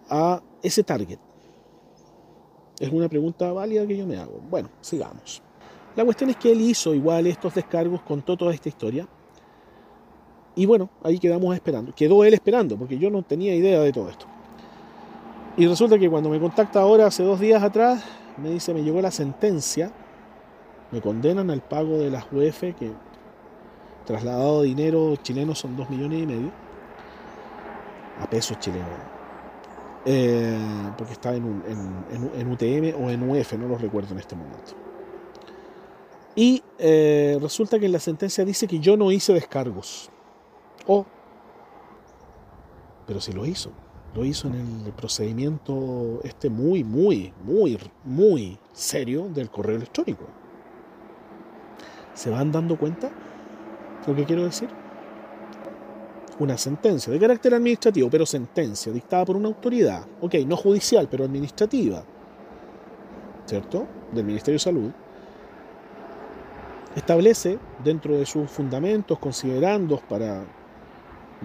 a 0.08 0.42
ese 0.62 0.82
target? 0.82 1.18
Es 2.78 2.90
una 2.90 3.08
pregunta 3.08 3.52
válida 3.52 3.86
que 3.86 3.96
yo 3.96 4.06
me 4.06 4.16
hago. 4.16 4.40
Bueno, 4.50 4.68
sigamos. 4.80 5.42
La 5.96 6.04
cuestión 6.04 6.30
es 6.30 6.36
que 6.36 6.52
él 6.52 6.60
hizo 6.60 6.94
igual 6.94 7.26
estos 7.26 7.54
descargos, 7.54 8.02
contó 8.02 8.36
toda 8.36 8.52
esta 8.52 8.68
historia. 8.68 9.08
Y 10.54 10.66
bueno, 10.66 10.90
ahí 11.02 11.18
quedamos 11.18 11.54
esperando. 11.54 11.94
Quedó 11.94 12.22
él 12.22 12.34
esperando, 12.34 12.76
porque 12.76 12.98
yo 12.98 13.10
no 13.10 13.22
tenía 13.22 13.54
idea 13.54 13.80
de 13.80 13.92
todo 13.92 14.10
esto. 14.10 14.26
Y 15.56 15.66
resulta 15.66 15.98
que 15.98 16.10
cuando 16.10 16.28
me 16.28 16.38
contacta 16.38 16.80
ahora, 16.80 17.06
hace 17.06 17.22
dos 17.22 17.40
días 17.40 17.62
atrás, 17.62 18.04
me 18.36 18.50
dice, 18.50 18.74
me 18.74 18.82
llegó 18.82 19.00
la 19.00 19.10
sentencia, 19.10 19.90
me 20.92 21.00
condenan 21.00 21.50
al 21.50 21.62
pago 21.62 21.98
de 21.98 22.10
las 22.10 22.24
UF, 22.30 22.60
que 22.78 22.92
trasladado 24.04 24.62
dinero 24.62 25.16
chileno 25.16 25.54
son 25.54 25.76
dos 25.76 25.88
millones 25.88 26.22
y 26.22 26.26
medio, 26.26 26.50
a 28.20 28.28
pesos 28.28 28.58
chilenos, 28.58 28.88
eh, 30.04 30.58
porque 30.96 31.14
está 31.14 31.34
en, 31.34 31.44
UTM 31.44 33.02
o 33.02 33.10
en 33.10 33.28
UF, 33.28 33.52
no 33.54 33.68
lo 33.68 33.78
recuerdo 33.78 34.12
en 34.12 34.20
este 34.20 34.36
momento. 34.36 34.85
Y 36.36 36.62
eh, 36.78 37.38
resulta 37.40 37.78
que 37.78 37.86
en 37.86 37.92
la 37.92 37.98
sentencia 37.98 38.44
dice 38.44 38.68
que 38.68 38.78
yo 38.78 38.96
no 38.96 39.10
hice 39.10 39.32
descargos. 39.32 40.10
O, 40.86 41.06
pero 43.06 43.20
si 43.20 43.32
lo 43.32 43.46
hizo. 43.46 43.70
Lo 44.14 44.24
hizo 44.24 44.48
en 44.48 44.82
el 44.86 44.92
procedimiento 44.92 46.20
este 46.24 46.48
muy, 46.48 46.82
muy, 46.84 47.32
muy, 47.44 47.78
muy 48.04 48.58
serio 48.72 49.28
del 49.28 49.50
correo 49.50 49.76
electrónico. 49.76 50.24
¿Se 52.14 52.30
van 52.30 52.50
dando 52.50 52.78
cuenta 52.78 53.10
lo 54.06 54.14
que 54.14 54.24
quiero 54.24 54.44
decir? 54.44 54.68
Una 56.38 56.56
sentencia 56.56 57.12
de 57.12 57.18
carácter 57.18 57.54
administrativo, 57.54 58.08
pero 58.10 58.26
sentencia 58.26 58.90
dictada 58.92 59.24
por 59.24 59.36
una 59.36 59.48
autoridad, 59.48 60.06
ok, 60.20 60.34
no 60.46 60.56
judicial, 60.56 61.08
pero 61.10 61.24
administrativa, 61.24 62.02
¿cierto? 63.44 63.86
Del 64.12 64.24
Ministerio 64.24 64.56
de 64.56 64.60
Salud, 64.60 64.90
establece 66.96 67.58
dentro 67.84 68.16
de 68.16 68.26
sus 68.26 68.50
fundamentos, 68.50 69.18
considerandos 69.18 70.00
para 70.02 70.44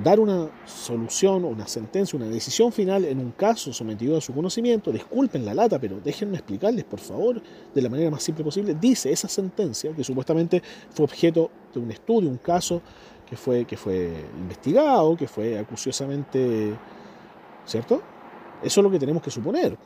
dar 0.01 0.21
una 0.21 0.49
solución 0.65 1.43
una 1.43 1.67
sentencia, 1.67 2.17
una 2.17 2.27
decisión 2.27 2.71
final 2.71 3.03
en 3.03 3.19
un 3.19 3.31
caso 3.31 3.73
sometido 3.73 4.17
a 4.17 4.21
su 4.21 4.33
conocimiento, 4.33 4.91
disculpen 4.91 5.45
la 5.45 5.53
lata, 5.53 5.79
pero 5.79 5.99
déjenme 5.99 6.37
explicarles, 6.37 6.85
por 6.85 6.99
favor, 6.99 7.41
de 7.73 7.81
la 7.81 7.89
manera 7.89 8.09
más 8.09 8.23
simple 8.23 8.43
posible, 8.43 8.75
dice 8.79 9.11
esa 9.11 9.27
sentencia, 9.27 9.93
que 9.93 10.03
supuestamente 10.03 10.63
fue 10.91 11.03
objeto 11.03 11.51
de 11.73 11.81
un 11.81 11.91
estudio, 11.91 12.29
un 12.29 12.37
caso 12.37 12.81
que 13.29 13.35
fue, 13.35 13.65
que 13.65 13.75
fue 13.75 14.25
investigado, 14.37 15.15
que 15.17 15.27
fue 15.27 15.59
acuciosamente, 15.59 16.73
¿cierto? 17.65 18.01
Eso 18.63 18.79
es 18.79 18.83
lo 18.83 18.91
que 18.91 18.99
tenemos 18.99 19.21
que 19.21 19.31
suponer. 19.31 19.77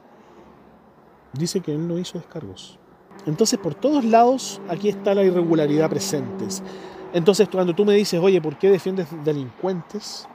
Dice 1.34 1.60
que 1.62 1.74
él 1.74 1.88
no 1.88 1.98
hizo 1.98 2.18
descargos. 2.18 2.80
Entonces, 3.26 3.58
por 3.60 3.74
todos 3.74 4.06
lados, 4.06 4.62
aquí 4.70 4.90
está 4.90 5.16
la 5.16 5.24
irregularidad 5.24 5.90
presente. 5.90 6.46
Entonces, 7.14 7.50
cuando 7.50 7.74
tú 7.74 7.86
me 7.86 7.94
dices, 7.94 8.20
oye, 8.22 8.42
¿por 8.42 8.58
qué 8.58 8.70
defiendes 8.70 9.08
delincuentes? 9.24 10.28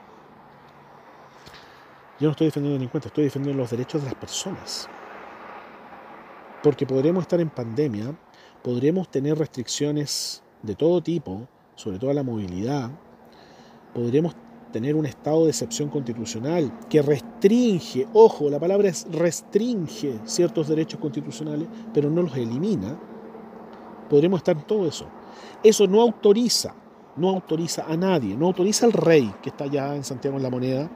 Yo 2.19 2.27
no 2.27 2.31
estoy 2.31 2.47
defendiendo 2.47 2.77
delincuentes, 2.77 3.09
estoy 3.09 3.23
defendiendo 3.25 3.61
los 3.61 3.71
derechos 3.71 4.01
de 4.01 4.09
las 4.09 4.15
personas. 4.15 4.89
Porque 6.61 6.85
podremos 6.85 7.21
estar 7.23 7.39
en 7.39 7.49
pandemia, 7.49 8.13
podremos 8.61 9.09
tener 9.09 9.37
restricciones 9.37 10.43
de 10.61 10.75
todo 10.75 11.01
tipo, 11.01 11.47
sobre 11.75 11.97
todo 11.97 12.13
la 12.13 12.23
movilidad, 12.23 12.91
podremos 13.93 14.35
tener 14.71 14.95
un 14.95 15.05
estado 15.05 15.43
de 15.43 15.51
excepción 15.51 15.89
constitucional 15.89 16.71
que 16.89 17.01
restringe, 17.01 18.07
ojo, 18.13 18.49
la 18.49 18.59
palabra 18.59 18.89
es 18.89 19.07
restringe 19.11 20.19
ciertos 20.25 20.67
derechos 20.67 20.99
constitucionales, 20.99 21.67
pero 21.93 22.09
no 22.09 22.21
los 22.23 22.35
elimina. 22.35 22.97
Podremos 24.09 24.39
estar 24.39 24.57
en 24.57 24.63
todo 24.63 24.87
eso. 24.87 25.05
Eso 25.63 25.87
no 25.87 26.01
autoriza, 26.01 26.73
no 27.15 27.29
autoriza 27.29 27.85
a 27.85 27.95
nadie, 27.95 28.35
no 28.35 28.47
autoriza 28.47 28.85
al 28.85 28.93
rey 28.93 29.33
que 29.41 29.49
está 29.49 29.65
allá 29.65 29.95
en 29.95 30.03
Santiago 30.03 30.37
en 30.37 30.43
la 30.43 30.49
Moneda, 30.49 30.89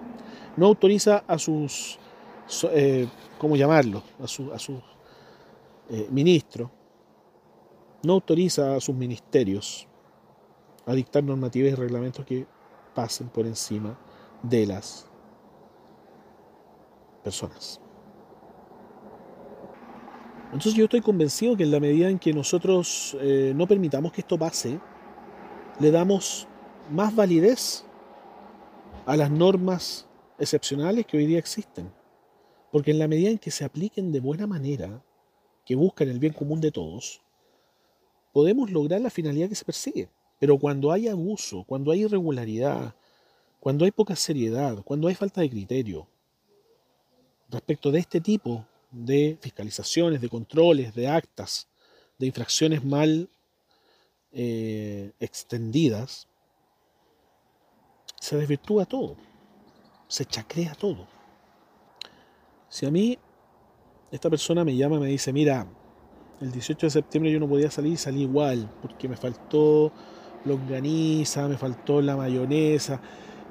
no 0.57 0.67
autoriza 0.67 1.23
a 1.27 1.37
sus, 1.37 1.99
eh, 2.71 3.07
¿cómo 3.37 3.55
llamarlo? 3.55 4.01
A, 4.21 4.27
sus 4.27 4.49
eh, 5.89 6.07
ministros, 6.09 6.69
no 8.03 8.13
autoriza 8.13 8.75
a 8.75 8.79
sus 8.79 8.95
ministerios 8.95 9.87
a 10.85 10.93
dictar 10.93 11.23
normativas 11.23 11.73
y 11.73 11.75
reglamentos 11.75 12.25
que 12.25 12.45
pasen 12.95 13.29
por 13.29 13.45
encima 13.45 13.95
de 14.41 14.65
las 14.65 15.05
personas. 17.23 17.79
Entonces 20.45 20.73
yo 20.73 20.85
estoy 20.85 21.01
convencido 21.01 21.57
que 21.57 21.63
en 21.63 21.71
la 21.71 21.79
medida 21.79 22.09
en 22.09 22.17
que 22.17 22.33
nosotros 22.33 23.17
eh, 23.19 23.53
no 23.55 23.67
permitamos 23.67 24.13
que 24.13 24.21
esto 24.21 24.37
pase, 24.37 24.79
le 25.79 25.91
damos 25.91 26.47
más 26.89 27.13
validez 27.13 27.83
a 29.05 29.17
las 29.17 29.29
normas 29.29 30.07
excepcionales 30.39 31.05
que 31.05 31.17
hoy 31.17 31.25
día 31.25 31.39
existen. 31.39 31.91
Porque 32.71 32.91
en 32.91 32.99
la 32.99 33.07
medida 33.07 33.29
en 33.29 33.37
que 33.37 33.51
se 33.51 33.65
apliquen 33.65 34.11
de 34.11 34.19
buena 34.19 34.47
manera, 34.47 35.03
que 35.65 35.75
buscan 35.75 36.09
el 36.09 36.19
bien 36.19 36.33
común 36.33 36.61
de 36.61 36.71
todos, 36.71 37.21
podemos 38.31 38.71
lograr 38.71 39.01
la 39.01 39.09
finalidad 39.09 39.49
que 39.49 39.55
se 39.55 39.65
persigue. 39.65 40.09
Pero 40.45 40.59
cuando 40.59 40.91
hay 40.91 41.07
abuso, 41.07 41.63
cuando 41.63 41.91
hay 41.91 42.03
irregularidad, 42.03 42.93
cuando 43.59 43.83
hay 43.83 43.89
poca 43.89 44.15
seriedad, 44.15 44.83
cuando 44.83 45.07
hay 45.07 45.15
falta 45.15 45.41
de 45.41 45.49
criterio 45.49 46.07
respecto 47.49 47.89
de 47.89 47.97
este 47.97 48.21
tipo 48.21 48.63
de 48.91 49.39
fiscalizaciones, 49.41 50.21
de 50.21 50.29
controles, 50.29 50.93
de 50.93 51.07
actas, 51.07 51.67
de 52.19 52.27
infracciones 52.27 52.85
mal 52.85 53.27
eh, 54.33 55.13
extendidas, 55.19 56.27
se 58.19 58.37
desvirtúa 58.37 58.85
todo, 58.85 59.17
se 60.07 60.25
chacrea 60.25 60.75
todo. 60.75 61.07
Si 62.69 62.85
a 62.85 62.91
mí 62.91 63.17
esta 64.11 64.29
persona 64.29 64.63
me 64.63 64.75
llama 64.75 64.97
y 64.97 64.99
me 64.99 65.07
dice, 65.07 65.33
mira, 65.33 65.65
el 66.41 66.51
18 66.51 66.85
de 66.85 66.91
septiembre 66.91 67.31
yo 67.31 67.39
no 67.39 67.47
podía 67.47 67.71
salir, 67.71 67.97
salí 67.97 68.21
igual, 68.21 68.69
porque 68.83 69.07
me 69.07 69.15
faltó 69.17 69.91
longaniza, 70.45 71.47
me 71.47 71.57
faltó 71.57 72.01
la 72.01 72.15
mayonesa, 72.15 72.99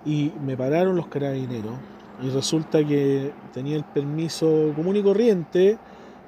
y 0.07 0.33
me 0.45 0.57
pararon 0.57 0.97
los 0.97 1.09
carabineros, 1.09 1.75
y 2.23 2.31
resulta 2.31 2.85
que 2.85 3.33
tenía 3.53 3.77
el 3.77 3.85
permiso 3.85 4.73
común 4.77 4.97
y 4.97 5.03
corriente 5.03 5.79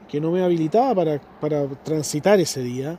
que 0.09 0.21
no 0.21 0.31
me 0.31 0.43
habilitaba 0.43 1.21
para, 1.41 1.69
transitar 1.83 2.41
ese 2.41 2.63
día. 2.63 2.99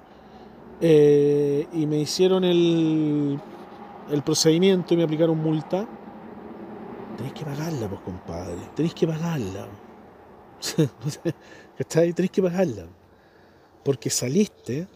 Eh, 0.80 1.68
y 1.74 1.86
me 1.88 2.00
hicieron 2.00 2.44
el, 2.44 3.40
el 4.12 4.22
procedimiento 4.22 4.94
y 4.94 4.98
me 4.98 5.04
aplicaron 5.04 5.38
multa. 5.38 5.88
Tenéis 7.16 7.34
que 7.34 7.46
pagarla, 7.46 7.88
pues 7.88 8.02
compadre. 8.02 8.58
Tenéis 8.76 8.94
que 8.94 9.08
pagarla. 9.08 9.68
Tenéis 11.88 12.32
que 12.32 12.42
pagarla. 12.42 12.86
Porque 13.84 14.10
saliste 14.10 14.88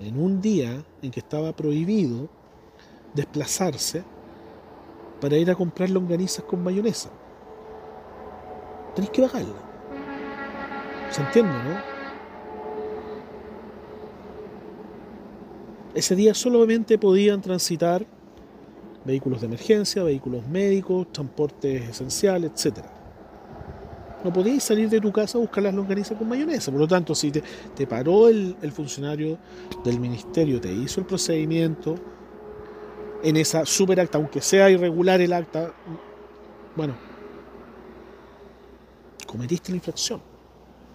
en 0.00 0.18
un 0.20 0.40
día 0.40 0.82
en 1.02 1.10
que 1.10 1.20
estaba 1.20 1.54
prohibido 1.54 2.28
desplazarse 3.14 4.02
para 5.20 5.36
ir 5.36 5.50
a 5.50 5.54
comprar 5.54 5.90
longanizas 5.90 6.44
con 6.44 6.62
mayonesa. 6.62 7.10
Tenéis 8.94 9.10
que 9.10 9.22
bajarla. 9.22 9.54
¿Se 11.10 11.20
entiende, 11.20 11.52
no? 11.52 11.90
Ese 15.94 16.14
día 16.14 16.34
solamente 16.34 16.98
podían 16.98 17.40
transitar 17.40 18.06
vehículos 19.04 19.40
de 19.40 19.48
emergencia, 19.48 20.02
vehículos 20.02 20.46
médicos, 20.46 21.12
transportes 21.12 21.90
esenciales, 21.90 22.52
etc. 22.52 22.84
No 24.24 24.32
podías 24.32 24.62
salir 24.62 24.88
de 24.88 25.00
tu 25.00 25.10
casa 25.10 25.38
a 25.38 25.40
buscar 25.40 25.64
las 25.64 25.74
longanizas 25.74 26.16
con 26.16 26.28
mayonesa. 26.28 26.70
Por 26.70 26.80
lo 26.80 26.88
tanto, 26.88 27.14
si 27.14 27.30
te, 27.30 27.86
paró 27.86 28.28
el, 28.28 28.56
funcionario 28.72 29.38
del 29.84 29.98
ministerio, 29.98 30.60
te 30.60 30.72
hizo 30.72 31.00
el 31.00 31.06
procedimiento, 31.06 31.96
en 33.22 33.36
esa 33.36 33.66
super 33.66 34.00
acta, 34.00 34.18
aunque 34.18 34.40
sea 34.40 34.70
irregular 34.70 35.20
el 35.20 35.32
acta, 35.32 35.72
bueno, 36.76 36.94
cometiste 39.26 39.70
la 39.72 39.76
infracción. 39.76 40.20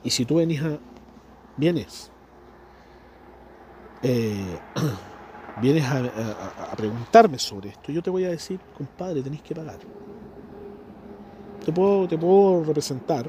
Y 0.03 0.09
si 0.09 0.25
tú 0.25 0.35
vienes 0.37 0.61
a, 0.61 0.79
vienes, 1.57 2.11
eh, 4.03 4.59
vienes 5.61 5.85
a, 5.85 6.75
preguntarme 6.75 7.39
sobre 7.39 7.69
esto, 7.69 7.91
yo 7.91 8.01
te 8.01 8.09
voy 8.09 8.25
a 8.25 8.29
decir, 8.29 8.59
compadre, 8.77 9.21
tenéis 9.21 9.41
que 9.41 9.55
pagar. 9.55 9.79
Te 11.65 11.71
puedo, 11.71 12.07
te 12.07 12.15
puedo 12.15 12.63
representar. 12.63 13.27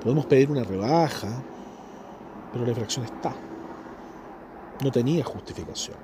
Podemos 0.00 0.26
pedir 0.26 0.48
una 0.48 0.62
rebaja, 0.62 1.42
pero 2.52 2.64
la 2.64 2.70
infracción 2.70 3.04
está. 3.04 3.34
No 4.82 4.92
tenía 4.92 5.24
justificación. 5.24 5.96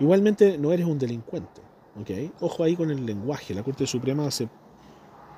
Igualmente 0.00 0.58
no 0.58 0.72
eres 0.72 0.84
un 0.84 0.98
delincuente. 0.98 1.62
¿okay? 2.00 2.32
Ojo 2.40 2.64
ahí 2.64 2.74
con 2.74 2.90
el 2.90 3.06
lenguaje. 3.06 3.54
La 3.54 3.62
Corte 3.62 3.86
Suprema 3.86 4.26
hace, 4.26 4.48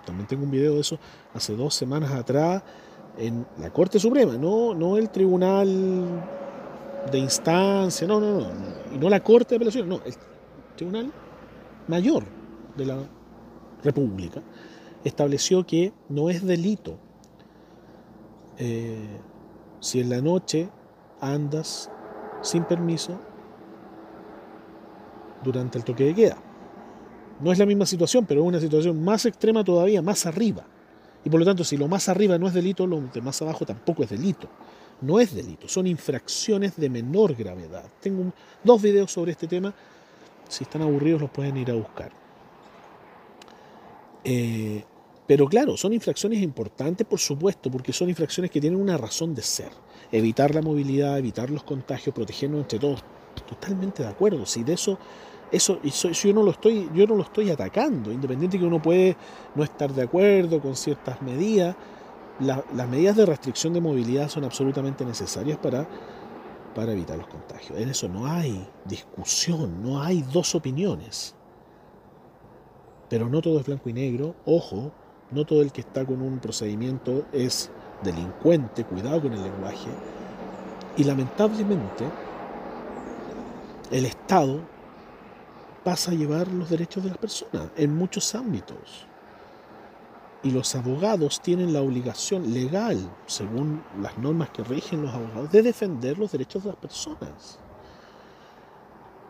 también 0.06 0.26
tengo 0.26 0.44
un 0.44 0.50
video 0.50 0.74
de 0.74 0.80
eso, 0.80 0.98
hace 1.34 1.54
dos 1.54 1.74
semanas 1.74 2.12
atrás, 2.12 2.62
en 3.18 3.46
la 3.58 3.70
Corte 3.74 3.98
Suprema, 3.98 4.38
no, 4.38 4.74
no 4.74 4.96
el 4.96 5.10
Tribunal 5.10 6.22
de 7.10 7.18
Instancia, 7.18 8.06
no, 8.06 8.20
no, 8.20 8.40
no, 8.40 8.48
y 8.94 8.98
no 8.98 9.10
la 9.10 9.20
Corte 9.20 9.50
de 9.50 9.56
Apelaciones, 9.56 9.88
no, 9.88 10.00
el 10.04 10.14
Tribunal 10.76 11.12
Mayor 11.88 12.35
de 12.76 12.86
la 12.86 12.98
República 13.82 14.42
estableció 15.04 15.64
que 15.66 15.92
no 16.08 16.30
es 16.30 16.44
delito 16.44 16.98
eh, 18.58 19.18
si 19.80 20.00
en 20.00 20.10
la 20.10 20.20
noche 20.20 20.68
andas 21.20 21.90
sin 22.42 22.64
permiso 22.64 23.20
durante 25.44 25.78
el 25.78 25.84
toque 25.84 26.04
de 26.04 26.14
queda. 26.14 26.38
No 27.40 27.52
es 27.52 27.58
la 27.58 27.66
misma 27.66 27.86
situación, 27.86 28.24
pero 28.26 28.40
es 28.42 28.46
una 28.48 28.60
situación 28.60 29.04
más 29.04 29.26
extrema 29.26 29.62
todavía, 29.62 30.00
más 30.00 30.26
arriba. 30.26 30.64
Y 31.24 31.30
por 31.30 31.38
lo 31.40 31.46
tanto, 31.46 31.64
si 31.64 31.76
lo 31.76 31.86
más 31.86 32.08
arriba 32.08 32.38
no 32.38 32.48
es 32.48 32.54
delito, 32.54 32.86
lo 32.86 33.00
de 33.00 33.20
más 33.20 33.40
abajo 33.42 33.66
tampoco 33.66 34.02
es 34.02 34.10
delito. 34.10 34.48
No 35.02 35.20
es 35.20 35.34
delito, 35.34 35.68
son 35.68 35.86
infracciones 35.86 36.76
de 36.76 36.88
menor 36.88 37.34
gravedad. 37.34 37.84
Tengo 38.00 38.32
dos 38.64 38.80
videos 38.80 39.12
sobre 39.12 39.32
este 39.32 39.46
tema. 39.46 39.74
Si 40.48 40.64
están 40.64 40.82
aburridos, 40.82 41.20
los 41.20 41.30
pueden 41.30 41.56
ir 41.58 41.70
a 41.70 41.74
buscar. 41.74 42.25
Eh, 44.28 44.82
pero 45.26 45.46
claro, 45.46 45.76
son 45.76 45.92
infracciones 45.92 46.42
importantes, 46.42 47.06
por 47.06 47.20
supuesto, 47.20 47.70
porque 47.70 47.92
son 47.92 48.08
infracciones 48.08 48.50
que 48.50 48.60
tienen 48.60 48.80
una 48.80 48.96
razón 48.96 49.34
de 49.34 49.42
ser. 49.42 49.70
Evitar 50.10 50.54
la 50.54 50.62
movilidad, 50.62 51.18
evitar 51.18 51.48
los 51.50 51.62
contagios, 51.62 52.14
protegernos 52.14 52.60
entre 52.60 52.78
todos. 52.78 53.04
Totalmente 53.48 54.02
de 54.02 54.08
acuerdo. 54.08 54.46
Si 54.46 54.64
de 54.64 54.72
eso 54.72 54.98
eso, 55.52 55.80
yo 55.82 56.32
no 56.34 56.42
lo 56.42 56.50
estoy, 56.50 56.90
yo 56.92 57.06
no 57.06 57.14
lo 57.14 57.22
estoy 57.22 57.50
atacando, 57.50 58.10
independiente 58.10 58.58
que 58.58 58.64
uno 58.64 58.82
puede 58.82 59.16
no 59.54 59.62
estar 59.62 59.92
de 59.92 60.02
acuerdo 60.02 60.60
con 60.60 60.74
ciertas 60.74 61.22
medidas, 61.22 61.76
las 62.40 62.88
medidas 62.88 63.16
de 63.16 63.24
restricción 63.24 63.72
de 63.72 63.80
movilidad 63.80 64.28
son 64.28 64.44
absolutamente 64.44 65.04
necesarias 65.04 65.56
para, 65.58 65.88
para 66.74 66.92
evitar 66.92 67.16
los 67.16 67.28
contagios. 67.28 67.78
En 67.78 67.88
eso 67.88 68.08
no 68.08 68.26
hay 68.26 68.66
discusión, 68.84 69.82
no 69.82 70.02
hay 70.02 70.22
dos 70.32 70.54
opiniones. 70.54 71.34
Pero 73.08 73.28
no 73.28 73.40
todo 73.40 73.60
es 73.60 73.66
blanco 73.66 73.88
y 73.88 73.92
negro, 73.92 74.34
ojo, 74.44 74.92
no 75.30 75.44
todo 75.44 75.62
el 75.62 75.72
que 75.72 75.80
está 75.80 76.04
con 76.04 76.22
un 76.22 76.38
procedimiento 76.38 77.24
es 77.32 77.70
delincuente, 78.02 78.84
cuidado 78.84 79.22
con 79.22 79.32
el 79.32 79.42
lenguaje. 79.42 79.90
Y 80.96 81.04
lamentablemente, 81.04 82.04
el 83.90 84.06
Estado 84.06 84.60
pasa 85.84 86.10
a 86.10 86.14
llevar 86.14 86.48
los 86.48 86.70
derechos 86.70 87.04
de 87.04 87.10
las 87.10 87.18
personas 87.18 87.68
en 87.76 87.94
muchos 87.94 88.34
ámbitos. 88.34 89.06
Y 90.42 90.50
los 90.50 90.74
abogados 90.74 91.40
tienen 91.40 91.72
la 91.72 91.82
obligación 91.82 92.52
legal, 92.52 92.98
según 93.26 93.82
las 94.00 94.16
normas 94.18 94.50
que 94.50 94.64
rigen 94.64 95.02
los 95.02 95.14
abogados, 95.14 95.50
de 95.52 95.62
defender 95.62 96.18
los 96.18 96.32
derechos 96.32 96.64
de 96.64 96.70
las 96.70 96.78
personas. 96.78 97.58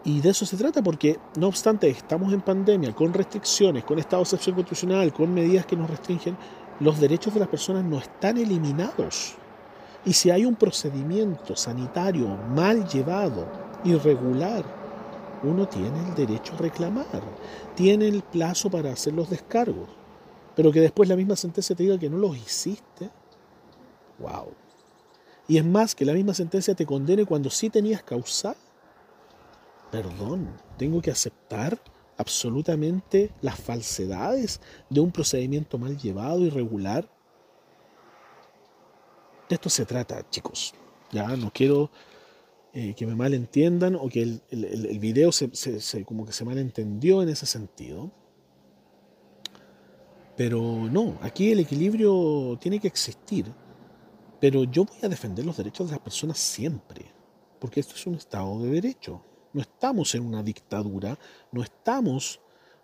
Y 0.06 0.20
de 0.20 0.30
eso 0.30 0.46
se 0.46 0.56
trata 0.56 0.82
porque, 0.84 1.18
no 1.36 1.48
obstante, 1.48 1.88
estamos 1.88 2.32
en 2.32 2.40
pandemia, 2.40 2.94
con 2.94 3.12
restricciones, 3.12 3.82
con 3.82 3.98
estado 3.98 4.22
de 4.22 4.26
excepción 4.26 4.54
constitucional, 4.54 5.12
con 5.12 5.34
medidas 5.34 5.66
que 5.66 5.74
nos 5.74 5.90
restringen, 5.90 6.36
los 6.78 7.00
derechos 7.00 7.34
de 7.34 7.40
las 7.40 7.48
personas 7.48 7.84
no 7.84 7.98
están 7.98 8.38
eliminados. 8.38 9.34
Y 10.04 10.12
si 10.12 10.30
hay 10.30 10.44
un 10.44 10.54
procedimiento 10.54 11.56
sanitario 11.56 12.28
mal 12.54 12.86
llevado, 12.86 13.48
irregular, 13.82 14.64
uno 15.42 15.66
tiene 15.66 15.98
el 16.08 16.14
derecho 16.14 16.54
a 16.54 16.58
reclamar, 16.58 17.22
tiene 17.74 18.06
el 18.06 18.22
plazo 18.22 18.70
para 18.70 18.92
hacer 18.92 19.12
los 19.12 19.28
descargos, 19.28 19.88
pero 20.54 20.70
que 20.70 20.80
después 20.80 21.08
la 21.08 21.16
misma 21.16 21.34
sentencia 21.34 21.74
te 21.74 21.82
diga 21.82 21.98
que 21.98 22.08
no 22.08 22.18
los 22.18 22.36
hiciste, 22.36 23.10
wow. 24.20 24.52
Y 25.48 25.58
es 25.58 25.64
más, 25.64 25.96
que 25.96 26.04
la 26.04 26.12
misma 26.12 26.32
sentencia 26.32 26.76
te 26.76 26.86
condene 26.86 27.26
cuando 27.26 27.50
sí 27.50 27.70
tenías 27.70 28.04
causal. 28.04 28.54
Perdón, 29.90 30.48
tengo 30.76 31.00
que 31.00 31.10
aceptar 31.10 31.80
absolutamente 32.16 33.30
las 33.40 33.58
falsedades 33.60 34.60
de 34.90 35.00
un 35.00 35.12
procedimiento 35.12 35.78
mal 35.78 35.96
llevado, 35.96 36.40
irregular. 36.40 37.08
De 39.48 39.54
esto 39.54 39.68
se 39.68 39.84
trata, 39.84 40.28
chicos. 40.30 40.74
Ya 41.12 41.36
no 41.36 41.52
quiero 41.52 41.90
eh, 42.72 42.94
que 42.94 43.06
me 43.06 43.14
malentiendan 43.14 43.94
o 43.94 44.08
que 44.08 44.22
el, 44.22 44.98
video 44.98 45.30
se, 45.30 46.04
como 46.04 46.26
que 46.26 46.32
se 46.32 46.44
malentendió 46.44 47.22
en 47.22 47.28
ese 47.28 47.46
sentido. 47.46 48.10
Pero 50.36 50.60
no, 50.90 51.16
aquí 51.22 51.52
el 51.52 51.60
equilibrio 51.60 52.58
tiene 52.60 52.80
que 52.80 52.88
existir. 52.88 53.46
Pero 54.40 54.64
yo 54.64 54.84
voy 54.84 54.98
a 55.02 55.08
defender 55.08 55.46
los 55.46 55.56
derechos 55.56 55.86
de 55.86 55.92
las 55.92 56.02
personas 56.02 56.38
siempre, 56.38 57.06
porque 57.58 57.80
esto 57.80 57.94
es 57.94 58.06
un 58.06 58.16
Estado 58.16 58.60
de 58.62 58.70
Derecho. 58.70 59.22
No 59.56 59.62
estamos 59.62 60.14
en 60.14 60.22
una 60.22 60.42
dictadura, 60.42 61.18
no 61.50 61.62
estamos 61.62 62.40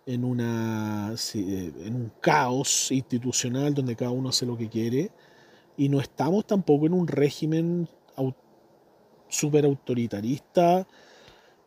en, 0.07 0.23
una, 0.23 1.13
eh, 1.35 1.71
en 1.85 1.95
un 1.95 2.11
caos 2.19 2.91
institucional 2.91 3.75
donde 3.75 3.95
cada 3.95 4.09
uno 4.09 4.29
hace 4.29 4.47
lo 4.47 4.57
que 4.57 4.67
quiere, 4.69 5.11
y 5.77 5.87
no 5.87 6.01
estamos 6.01 6.47
tampoco 6.47 6.87
en 6.87 6.93
un 6.93 7.07
régimen 7.07 7.87
súper 9.27 9.65
autoritarista, 9.65 10.87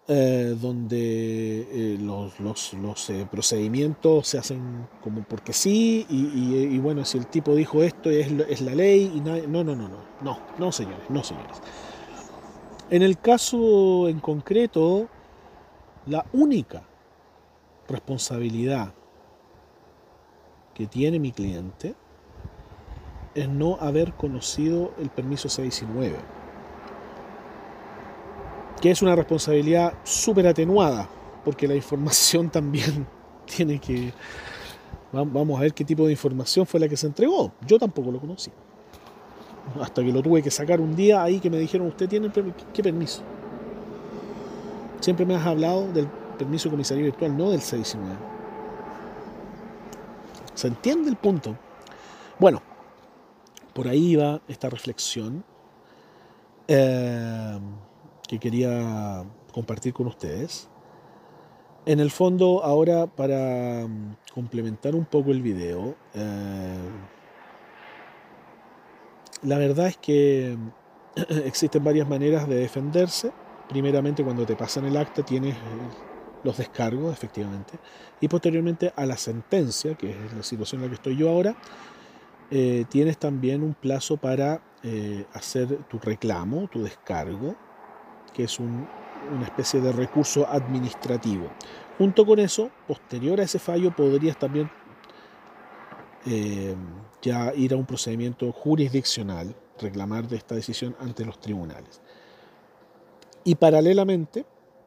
eh, 0.08 0.56
donde 0.60 1.68
eh, 1.70 1.98
los, 2.00 2.40
los, 2.40 3.12
procedimientos 3.30 4.26
se 4.26 4.38
hacen 4.38 4.88
como 5.04 5.22
porque 5.22 5.52
sí, 5.52 6.04
y, 6.10 6.76
bueno, 6.78 7.04
si 7.04 7.18
el 7.18 7.28
tipo 7.28 7.54
dijo 7.54 7.84
esto 7.84 8.10
es, 8.10 8.32
es 8.48 8.60
la 8.60 8.74
ley, 8.74 9.12
y 9.14 9.20
no, 9.20 9.36
no, 9.46 9.62
no, 9.62 9.76
no, 9.76 9.88
no, 10.20 10.40
no, 10.58 10.72
señores, 10.72 11.08
no, 11.10 11.22
señores. 11.22 11.58
En 12.90 13.02
el 13.02 13.18
caso 13.18 14.08
en 14.08 14.20
concreto, 14.20 15.08
la 16.06 16.24
única 16.32 16.82
responsabilidad 17.88 18.92
que 20.74 20.86
tiene 20.86 21.18
mi 21.18 21.32
cliente 21.32 21.94
es 23.34 23.48
no 23.48 23.76
haber 23.80 24.12
conocido 24.14 24.92
el 24.98 25.10
permiso 25.10 25.48
619 25.48 26.36
que 28.80 28.90
es 28.90 29.02
una 29.02 29.16
responsabilidad 29.16 29.94
súper 30.04 30.46
atenuada, 30.46 31.08
porque 31.44 31.66
la 31.66 31.74
información 31.74 32.50
también 32.50 33.06
tiene 33.44 33.78
que... 33.78 34.12
Vamos 35.12 35.58
a 35.58 35.62
ver 35.62 35.72
qué 35.72 35.84
tipo 35.84 36.04
de 36.04 36.12
información 36.12 36.66
fue 36.66 36.78
la 36.80 36.88
que 36.88 36.96
se 36.96 37.06
entregó. 37.06 37.52
Yo 37.66 37.78
tampoco 37.78 38.10
lo 38.10 38.20
conocí. 38.20 38.50
Hasta 39.80 40.02
que 40.02 40.12
lo 40.12 40.22
tuve 40.22 40.42
que 40.42 40.50
sacar 40.50 40.80
un 40.80 40.94
día 40.94 41.22
ahí 41.22 41.40
que 41.40 41.50
me 41.50 41.58
dijeron, 41.58 41.88
¿usted 41.88 42.08
tiene 42.08 42.30
qué 42.72 42.82
permiso? 42.82 43.22
Siempre 45.00 45.26
me 45.26 45.34
has 45.34 45.46
hablado 45.46 45.92
del 45.92 46.06
permiso 46.38 46.68
de 46.68 46.70
comisaría 46.72 47.04
virtual, 47.04 47.36
no 47.36 47.50
del 47.50 47.60
619. 47.60 48.16
¿Se 50.54 50.68
entiende 50.68 51.10
el 51.10 51.16
punto? 51.16 51.56
Bueno, 52.38 52.62
por 53.74 53.88
ahí 53.88 54.16
va 54.16 54.40
esta 54.48 54.70
reflexión. 54.70 55.44
Eh, 56.68 57.58
que 58.26 58.38
quería 58.38 59.24
compartir 59.52 59.92
con 59.92 60.06
ustedes. 60.06 60.68
En 61.84 62.00
el 62.00 62.10
fondo, 62.10 62.64
ahora 62.64 63.06
para 63.06 63.86
mm, 63.86 64.16
complementar 64.34 64.94
un 64.94 65.04
poco 65.04 65.30
el 65.30 65.40
video, 65.40 65.94
eh, 66.14 66.88
la 69.42 69.58
verdad 69.58 69.86
es 69.88 69.96
que 69.96 70.56
existen 71.44 71.84
varias 71.84 72.08
maneras 72.08 72.48
de 72.48 72.56
defenderse. 72.56 73.32
Primeramente, 73.68 74.22
cuando 74.22 74.46
te 74.46 74.56
pasan 74.56 74.84
el 74.84 74.96
acta, 74.96 75.24
tienes 75.24 75.54
eh, 75.54 75.58
los 76.44 76.56
descargos, 76.56 77.12
efectivamente, 77.12 77.78
y 78.20 78.28
posteriormente 78.28 78.92
a 78.94 79.04
la 79.06 79.16
sentencia, 79.16 79.94
que 79.96 80.10
es 80.10 80.32
la 80.32 80.42
situación 80.42 80.80
en 80.80 80.86
la 80.86 80.90
que 80.90 80.94
estoy 80.94 81.16
yo 81.16 81.30
ahora, 81.30 81.56
eh, 82.50 82.84
tienes 82.88 83.18
también 83.18 83.62
un 83.62 83.74
plazo 83.74 84.16
para 84.16 84.62
hacer 85.32 85.78
tu 85.88 85.98
reclamo, 85.98 86.68
tu 86.68 86.84
descargo, 86.84 87.56
que 88.32 88.44
es 88.44 88.60
una 88.60 88.86
especie 89.42 89.80
de 89.80 89.90
recurso 89.90 90.46
administrativo. 90.48 91.50
Junto 91.98 92.24
con 92.24 92.38
eso, 92.38 92.70
posterior 92.86 93.40
a 93.40 93.44
ese 93.44 93.58
fallo, 93.58 93.90
podrías 93.96 94.38
también 94.38 94.70
eh, 96.26 96.74
ya 97.22 97.54
ir 97.54 97.72
a 97.72 97.76
un 97.76 97.86
procedimiento 97.86 98.50
jurisdiccional, 98.52 99.54
reclamar 99.78 100.28
de 100.28 100.36
esta 100.36 100.54
decisión 100.54 100.96
ante 101.00 101.24
los 101.24 101.40
tribunales. 101.40 102.00
Y 103.44 103.54
paralelamente 103.54 104.44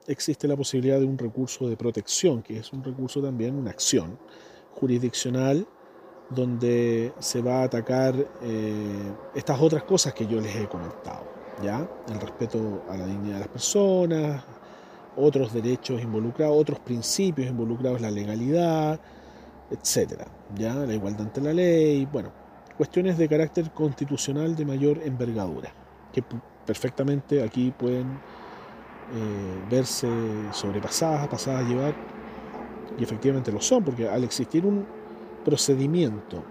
existe 0.07 0.47
la 0.47 0.57
posibilidad 0.57 0.99
de 0.99 1.05
un 1.05 1.17
recurso 1.17 1.69
de 1.69 1.77
protección, 1.77 2.41
que 2.41 2.57
es 2.57 2.73
un 2.73 2.83
recurso 2.83 3.21
también, 3.21 3.55
una 3.55 3.71
acción 3.71 4.17
jurisdiccional 4.75 5.65
donde 6.29 7.13
se 7.19 7.41
va 7.41 7.61
a 7.61 7.63
atacar 7.63 8.15
eh, 8.41 9.13
estas 9.35 9.59
otras 9.59 9.83
cosas 9.83 10.13
que 10.13 10.27
yo 10.27 10.39
les 10.39 10.55
he 10.55 10.67
comentado, 10.67 11.23
¿ya? 11.63 11.89
El 12.07 12.19
respeto 12.19 12.83
a 12.89 12.97
la 12.97 13.05
dignidad 13.05 13.35
de 13.35 13.39
las 13.39 13.49
personas, 13.49 14.43
otros 15.15 15.53
derechos 15.53 16.01
involucrados, 16.01 16.55
otros 16.55 16.79
principios 16.79 17.47
involucrados, 17.47 18.01
la 18.01 18.11
legalidad, 18.11 18.99
etcétera, 19.71 20.27
¿ya? 20.55 20.73
La 20.73 20.93
igualdad 20.93 21.27
ante 21.27 21.41
la 21.41 21.53
ley, 21.53 22.05
bueno, 22.05 22.31
cuestiones 22.77 23.17
de 23.17 23.27
carácter 23.27 23.71
constitucional 23.71 24.55
de 24.55 24.65
mayor 24.65 24.99
envergadura, 25.03 25.71
que 26.13 26.23
perfectamente 26.65 27.43
aquí 27.43 27.71
pueden 27.77 28.07
eh, 28.07 29.65
verse 29.69 30.07
sobrepasadas, 30.51 31.27
pasadas 31.27 31.65
a 31.65 31.67
llevar, 31.67 31.93
y 32.97 33.03
efectivamente 33.03 33.51
lo 33.51 33.61
son, 33.61 33.83
porque 33.83 34.07
al 34.07 34.23
existir 34.23 34.65
un 34.65 34.85
procedimiento 35.45 36.43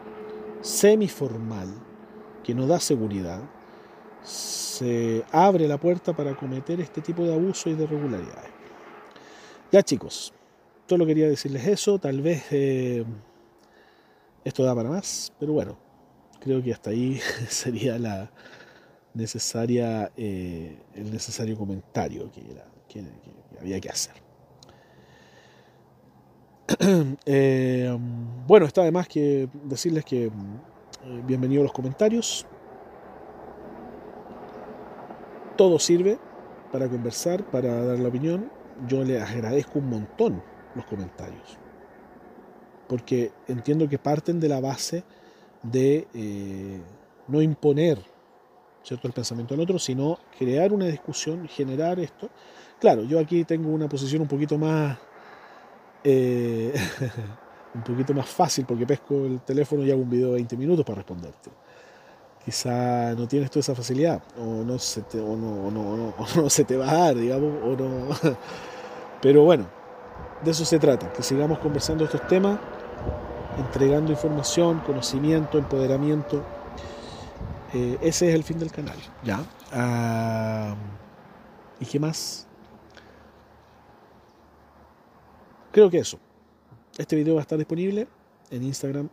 semiformal 0.61 1.68
que 2.42 2.54
no 2.54 2.66
da 2.66 2.81
seguridad, 2.81 3.40
se 4.22 5.24
abre 5.33 5.68
la 5.68 5.78
puerta 5.78 6.12
para 6.12 6.35
cometer 6.35 6.81
este 6.81 7.00
tipo 7.00 7.22
de 7.22 7.35
abusos 7.35 7.66
y 7.66 7.74
de 7.74 7.85
irregularidades. 7.85 8.50
Ya 9.70 9.83
chicos, 9.83 10.33
solo 10.88 11.05
quería 11.05 11.29
decirles 11.29 11.66
eso, 11.66 11.98
tal 11.98 12.22
vez 12.22 12.44
eh, 12.51 13.05
esto 14.44 14.64
da 14.64 14.74
para 14.74 14.88
más, 14.88 15.33
pero 15.38 15.53
bueno, 15.53 15.77
creo 16.40 16.62
que 16.62 16.72
hasta 16.72 16.90
ahí 16.90 17.20
sería 17.48 17.98
la 17.98 18.31
necesaria, 19.12 20.11
eh, 20.16 20.79
el 20.94 21.12
necesario 21.12 21.59
comentario 21.59 22.31
que, 22.33 22.42
había 23.61 23.81
que 23.81 23.88
hacer. 23.90 24.14
Eh, 27.31 27.94
bueno, 28.46 28.66
está 28.66 28.83
además 28.83 29.09
que 29.09 29.48
decirles 29.64 30.05
que 30.05 30.27
eh, 30.27 30.31
bienvenidos 31.27 31.64
los 31.64 31.72
comentarios. 31.72 32.46
Todo 35.57 35.79
sirve 35.79 36.18
para 36.72 36.88
conversar, 36.88 37.44
para 37.51 37.85
dar 37.85 37.98
la 37.98 38.09
opinión. 38.09 38.51
Yo 38.87 39.05
les 39.05 39.22
agradezco 39.22 39.81
un 39.81 39.90
montón 39.90 40.42
los 40.78 40.86
comentarios. 40.86 41.58
Porque 42.88 43.32
entiendo 43.46 43.88
que 43.88 43.98
parten 43.98 44.40
de 44.40 44.48
la 44.48 44.60
base 44.60 45.04
de 45.62 46.08
eh, 46.14 46.80
no 47.26 47.42
imponer 47.42 47.98
¿cierto? 48.82 49.06
el 49.06 49.12
pensamiento 49.12 49.54
del 49.54 49.62
otro, 49.62 49.78
sino 49.78 50.18
crear 50.38 50.72
una 50.72 50.86
discusión, 50.86 51.46
generar 51.48 52.00
esto. 52.00 52.30
Claro, 52.80 53.04
yo 53.04 53.20
aquí 53.20 53.44
tengo 53.44 53.70
una 53.70 53.88
posición 53.88 54.22
un 54.22 54.28
poquito 54.28 54.56
más 54.56 54.96
eh, 56.04 56.72
un 57.74 57.82
poquito 57.82 58.14
más 58.14 58.28
fácil 58.28 58.64
porque 58.64 58.86
pesco 58.86 59.26
el 59.26 59.40
teléfono 59.40 59.84
y 59.84 59.90
hago 59.90 60.02
un 60.02 60.10
video 60.10 60.28
de 60.28 60.34
20 60.34 60.56
minutos 60.56 60.84
para 60.84 60.96
responderte. 60.96 61.50
Quizá 62.44 63.14
no 63.14 63.28
tienes 63.28 63.50
toda 63.50 63.60
esa 63.60 63.74
facilidad, 63.74 64.22
o 64.38 64.64
no 64.64 64.78
se 64.78 65.02
te, 65.02 65.20
o 65.20 65.36
no, 65.36 65.70
no, 66.36 66.50
se 66.50 66.64
te 66.64 66.76
va 66.76 66.90
a 66.90 66.94
dar, 66.94 67.16
digamos, 67.16 67.52
o 67.62 67.76
no. 67.76 68.08
Pero 69.20 69.44
bueno, 69.44 69.68
de 70.44 70.51
eso 70.51 70.64
se 70.64 70.79
trata, 70.79 71.12
que 71.12 71.22
sigamos 71.22 71.59
conversando 71.59 72.05
estos 72.05 72.27
temas, 72.29 72.59
entregando 73.59 74.12
información, 74.12 74.81
conocimiento, 74.81 75.59
empoderamiento. 75.59 76.44
Eh, 77.74 77.98
ese 78.01 78.29
es 78.29 78.35
el 78.35 78.44
fin 78.44 78.59
del 78.59 78.70
canal, 78.70 78.96
¿ya? 79.24 79.42
Ah, 79.72 80.74
¿Y 81.81 81.85
qué 81.85 81.98
más? 81.98 82.46
Creo 85.72 85.90
que 85.90 85.98
eso. 85.98 86.18
Este 86.96 87.14
video 87.14 87.35
va 87.35 87.40
a 87.40 87.42
estar 87.42 87.59
disponible 87.59 88.09
en 88.51 88.62
Instagram, 88.62 89.09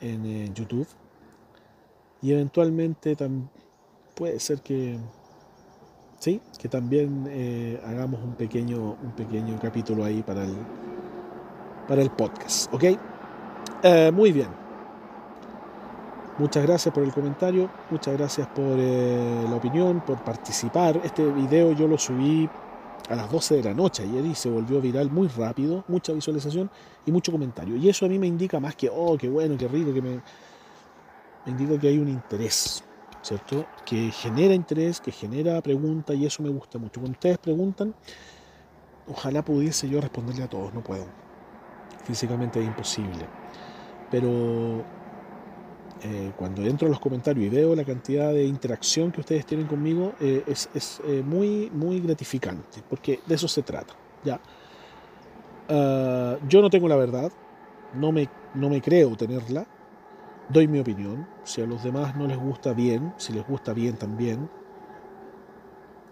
en 0.00 0.26
eh, 0.26 0.50
YouTube. 0.54 0.86
Y 2.22 2.32
eventualmente 2.32 3.16
puede 4.14 4.40
ser 4.40 4.60
que 4.60 4.98
sí, 6.18 6.40
que 6.58 6.68
también 6.68 7.26
eh, 7.28 7.80
hagamos 7.86 8.20
un 8.22 8.34
pequeño, 8.34 8.96
un 9.02 9.12
pequeño 9.16 9.58
capítulo 9.60 10.04
ahí 10.04 10.22
para 10.22 10.44
el, 10.44 10.54
para 11.88 12.02
el 12.02 12.10
podcast. 12.10 12.72
¿Ok? 12.72 12.84
Eh, 13.82 14.10
muy 14.12 14.32
bien. 14.32 14.48
Muchas 16.38 16.64
gracias 16.64 16.94
por 16.94 17.02
el 17.02 17.12
comentario, 17.12 17.70
muchas 17.90 18.14
gracias 18.14 18.46
por 18.48 18.76
la 18.76 19.56
opinión, 19.56 20.02
por 20.04 20.22
participar. 20.22 21.00
Este 21.02 21.24
video 21.24 21.72
yo 21.72 21.88
lo 21.88 21.96
subí 21.96 22.46
a 23.08 23.16
las 23.16 23.30
12 23.30 23.56
de 23.56 23.62
la 23.62 23.74
noche 23.74 24.02
ayer 24.02 24.24
y 24.24 24.34
se 24.34 24.50
volvió 24.50 24.80
viral 24.80 25.10
muy 25.10 25.28
rápido, 25.28 25.84
mucha 25.88 26.12
visualización 26.12 26.70
y 27.04 27.12
mucho 27.12 27.32
comentario. 27.32 27.76
Y 27.76 27.88
eso 27.88 28.06
a 28.06 28.08
mí 28.08 28.18
me 28.18 28.26
indica 28.26 28.60
más 28.60 28.74
que, 28.76 28.90
oh, 28.92 29.16
qué 29.16 29.28
bueno, 29.28 29.56
qué 29.56 29.68
rico, 29.68 29.94
que 29.94 30.02
me, 30.02 30.20
me 31.46 31.52
indica 31.52 31.80
que 31.80 31.88
hay 31.88 31.98
un 31.98 32.08
interés, 32.08 32.82
¿cierto? 33.26 33.66
Que 33.84 34.10
genera 34.12 34.54
interés, 34.54 35.00
que 35.00 35.10
genera 35.10 35.60
pregunta 35.60 36.14
y 36.14 36.26
eso 36.26 36.42
me 36.42 36.48
gusta 36.48 36.78
mucho. 36.78 37.00
Cuando 37.00 37.16
ustedes 37.16 37.38
preguntan, 37.38 37.94
ojalá 39.08 39.44
pudiese 39.44 39.88
yo 39.88 40.00
responderle 40.00 40.44
a 40.44 40.48
todos, 40.48 40.72
no 40.72 40.82
puedo. 40.82 41.06
Físicamente 42.04 42.60
es 42.60 42.66
imposible. 42.66 43.26
Pero 44.10 44.84
eh, 46.02 46.32
cuando 46.36 46.62
entro 46.62 46.86
a 46.86 46.90
los 46.90 47.00
comentarios 47.00 47.46
y 47.46 47.48
veo 47.48 47.74
la 47.74 47.84
cantidad 47.84 48.32
de 48.32 48.44
interacción 48.44 49.10
que 49.10 49.20
ustedes 49.20 49.44
tienen 49.44 49.66
conmigo, 49.66 50.14
eh, 50.20 50.44
es, 50.46 51.00
eh, 51.04 51.22
muy, 51.26 51.68
muy 51.70 51.98
gratificante, 52.00 52.82
porque 52.88 53.20
de 53.26 53.34
eso 53.34 53.48
se 53.48 53.62
trata. 53.62 53.94
¿ya? 54.24 54.40
Ah, 55.68 56.36
yo 56.48 56.62
no 56.62 56.70
tengo 56.70 56.86
la 56.86 56.96
verdad, 56.96 57.32
no 57.94 58.12
me, 58.12 58.28
no 58.54 58.68
me 58.68 58.80
creo 58.80 59.16
tenerla, 59.16 59.66
doy 60.48 60.68
mi 60.68 60.78
opinión, 60.78 61.26
si 61.44 61.60
a 61.60 61.66
los 61.66 61.82
demás 61.82 62.16
no 62.16 62.26
les 62.26 62.38
gusta 62.38 62.72
bien, 62.72 63.12
si 63.16 63.32
les 63.32 63.46
gusta 63.46 63.72
bien 63.72 63.96
también. 63.96 64.48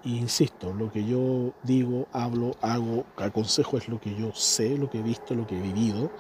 Y 0.03 0.19
insisto, 0.19 0.75
lo 0.75 0.91
que 0.91 1.05
yo 1.05 1.53
digo, 1.63 2.07
hablo, 2.13 2.53
hago, 2.61 3.05
aconsejo 3.17 3.79
es 3.79 3.89
lo 3.89 4.01
que 4.01 4.15
yo 4.15 4.33
sé, 4.33 4.77
lo 4.77 4.91
que 4.91 4.99
he 4.99 5.03
visto, 5.03 5.35
lo 5.35 5.47
que 5.47 5.59
he 5.59 5.63
vivido. 5.63 6.11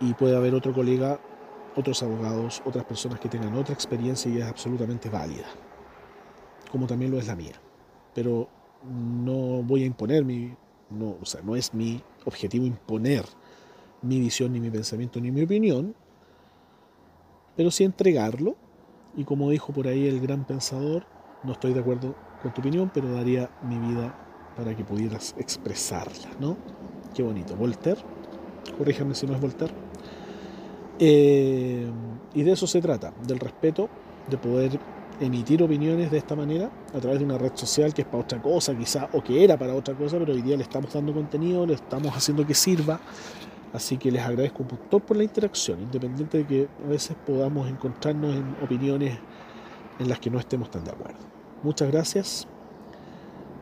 Y 0.00 0.14
puede 0.14 0.36
haber 0.36 0.54
otro 0.54 0.72
colega 0.72 1.18
otros 1.76 2.02
abogados, 2.02 2.62
otras 2.64 2.84
personas 2.84 3.20
que 3.20 3.28
tengan 3.28 3.54
otra 3.54 3.74
experiencia 3.74 4.30
y 4.30 4.38
es 4.38 4.44
absolutamente 4.44 5.08
válida, 5.08 5.46
como 6.70 6.86
también 6.86 7.10
lo 7.10 7.18
es 7.18 7.26
la 7.26 7.34
mía. 7.34 7.54
Pero 8.14 8.48
no 8.84 9.62
voy 9.62 9.82
a 9.82 9.86
imponer 9.86 10.24
mi, 10.24 10.54
no, 10.90 11.16
o 11.20 11.24
sea, 11.24 11.42
no 11.42 11.56
es 11.56 11.74
mi 11.74 12.02
objetivo 12.24 12.64
imponer 12.64 13.24
mi 14.02 14.20
visión, 14.20 14.52
ni 14.52 14.60
mi 14.60 14.70
pensamiento, 14.70 15.20
ni 15.20 15.30
mi 15.30 15.42
opinión, 15.42 15.94
pero 17.56 17.70
sí 17.70 17.84
entregarlo. 17.84 18.56
Y 19.16 19.24
como 19.24 19.50
dijo 19.50 19.72
por 19.72 19.86
ahí 19.86 20.08
el 20.08 20.20
gran 20.20 20.44
pensador, 20.44 21.06
no 21.44 21.52
estoy 21.52 21.72
de 21.72 21.80
acuerdo 21.80 22.14
con 22.42 22.52
tu 22.52 22.60
opinión, 22.60 22.90
pero 22.92 23.12
daría 23.12 23.50
mi 23.62 23.78
vida 23.78 24.18
para 24.56 24.76
que 24.76 24.84
pudieras 24.84 25.34
expresarla, 25.38 26.30
¿no? 26.40 26.56
Qué 27.14 27.22
bonito. 27.22 27.54
Voltaire, 27.56 28.00
corríjame 28.76 29.14
si 29.14 29.26
no 29.26 29.34
es 29.34 29.40
Voltaire 29.40 29.74
eh, 30.98 31.90
y 32.34 32.42
de 32.42 32.52
eso 32.52 32.66
se 32.66 32.80
trata, 32.80 33.12
del 33.26 33.40
respeto, 33.40 33.88
de 34.28 34.38
poder 34.38 34.78
emitir 35.20 35.62
opiniones 35.62 36.10
de 36.10 36.18
esta 36.18 36.34
manera 36.34 36.70
a 36.92 36.98
través 36.98 37.20
de 37.20 37.24
una 37.24 37.38
red 37.38 37.52
social 37.54 37.94
que 37.94 38.02
es 38.02 38.08
para 38.08 38.22
otra 38.24 38.42
cosa 38.42 38.76
quizá 38.76 39.08
o 39.12 39.22
que 39.22 39.44
era 39.44 39.56
para 39.56 39.74
otra 39.74 39.94
cosa, 39.94 40.18
pero 40.18 40.32
hoy 40.32 40.42
día 40.42 40.56
le 40.56 40.62
estamos 40.62 40.92
dando 40.92 41.12
contenido, 41.12 41.66
le 41.66 41.74
estamos 41.74 42.14
haciendo 42.16 42.46
que 42.46 42.54
sirva. 42.54 43.00
Así 43.74 43.98
que 43.98 44.10
les 44.12 44.22
agradezco 44.22 44.62
un 44.62 44.68
montón 44.68 45.00
por 45.00 45.16
la 45.16 45.24
interacción, 45.24 45.80
independiente 45.82 46.38
de 46.38 46.46
que 46.46 46.68
a 46.84 46.88
veces 46.88 47.16
podamos 47.26 47.68
encontrarnos 47.68 48.36
en 48.36 48.56
opiniones 48.62 49.18
en 49.98 50.08
las 50.08 50.20
que 50.20 50.30
no 50.30 50.38
estemos 50.38 50.70
tan 50.70 50.84
de 50.84 50.92
acuerdo. 50.92 51.18
Muchas 51.64 51.90
gracias, 51.90 52.46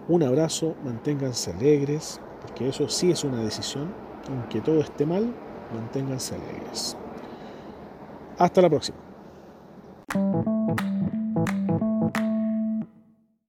un 0.08 0.22
abrazo, 0.22 0.74
manténganse 0.84 1.52
alegres, 1.52 2.20
porque 2.42 2.68
eso 2.68 2.88
sí 2.90 3.10
es 3.10 3.24
una 3.24 3.42
decisión, 3.42 3.94
aunque 4.28 4.60
todo 4.60 4.80
esté 4.80 5.06
mal, 5.06 5.32
manténganse 5.72 6.34
alegres. 6.34 6.94
Hasta 8.36 8.60
la 8.60 8.68
próxima. 8.68 8.98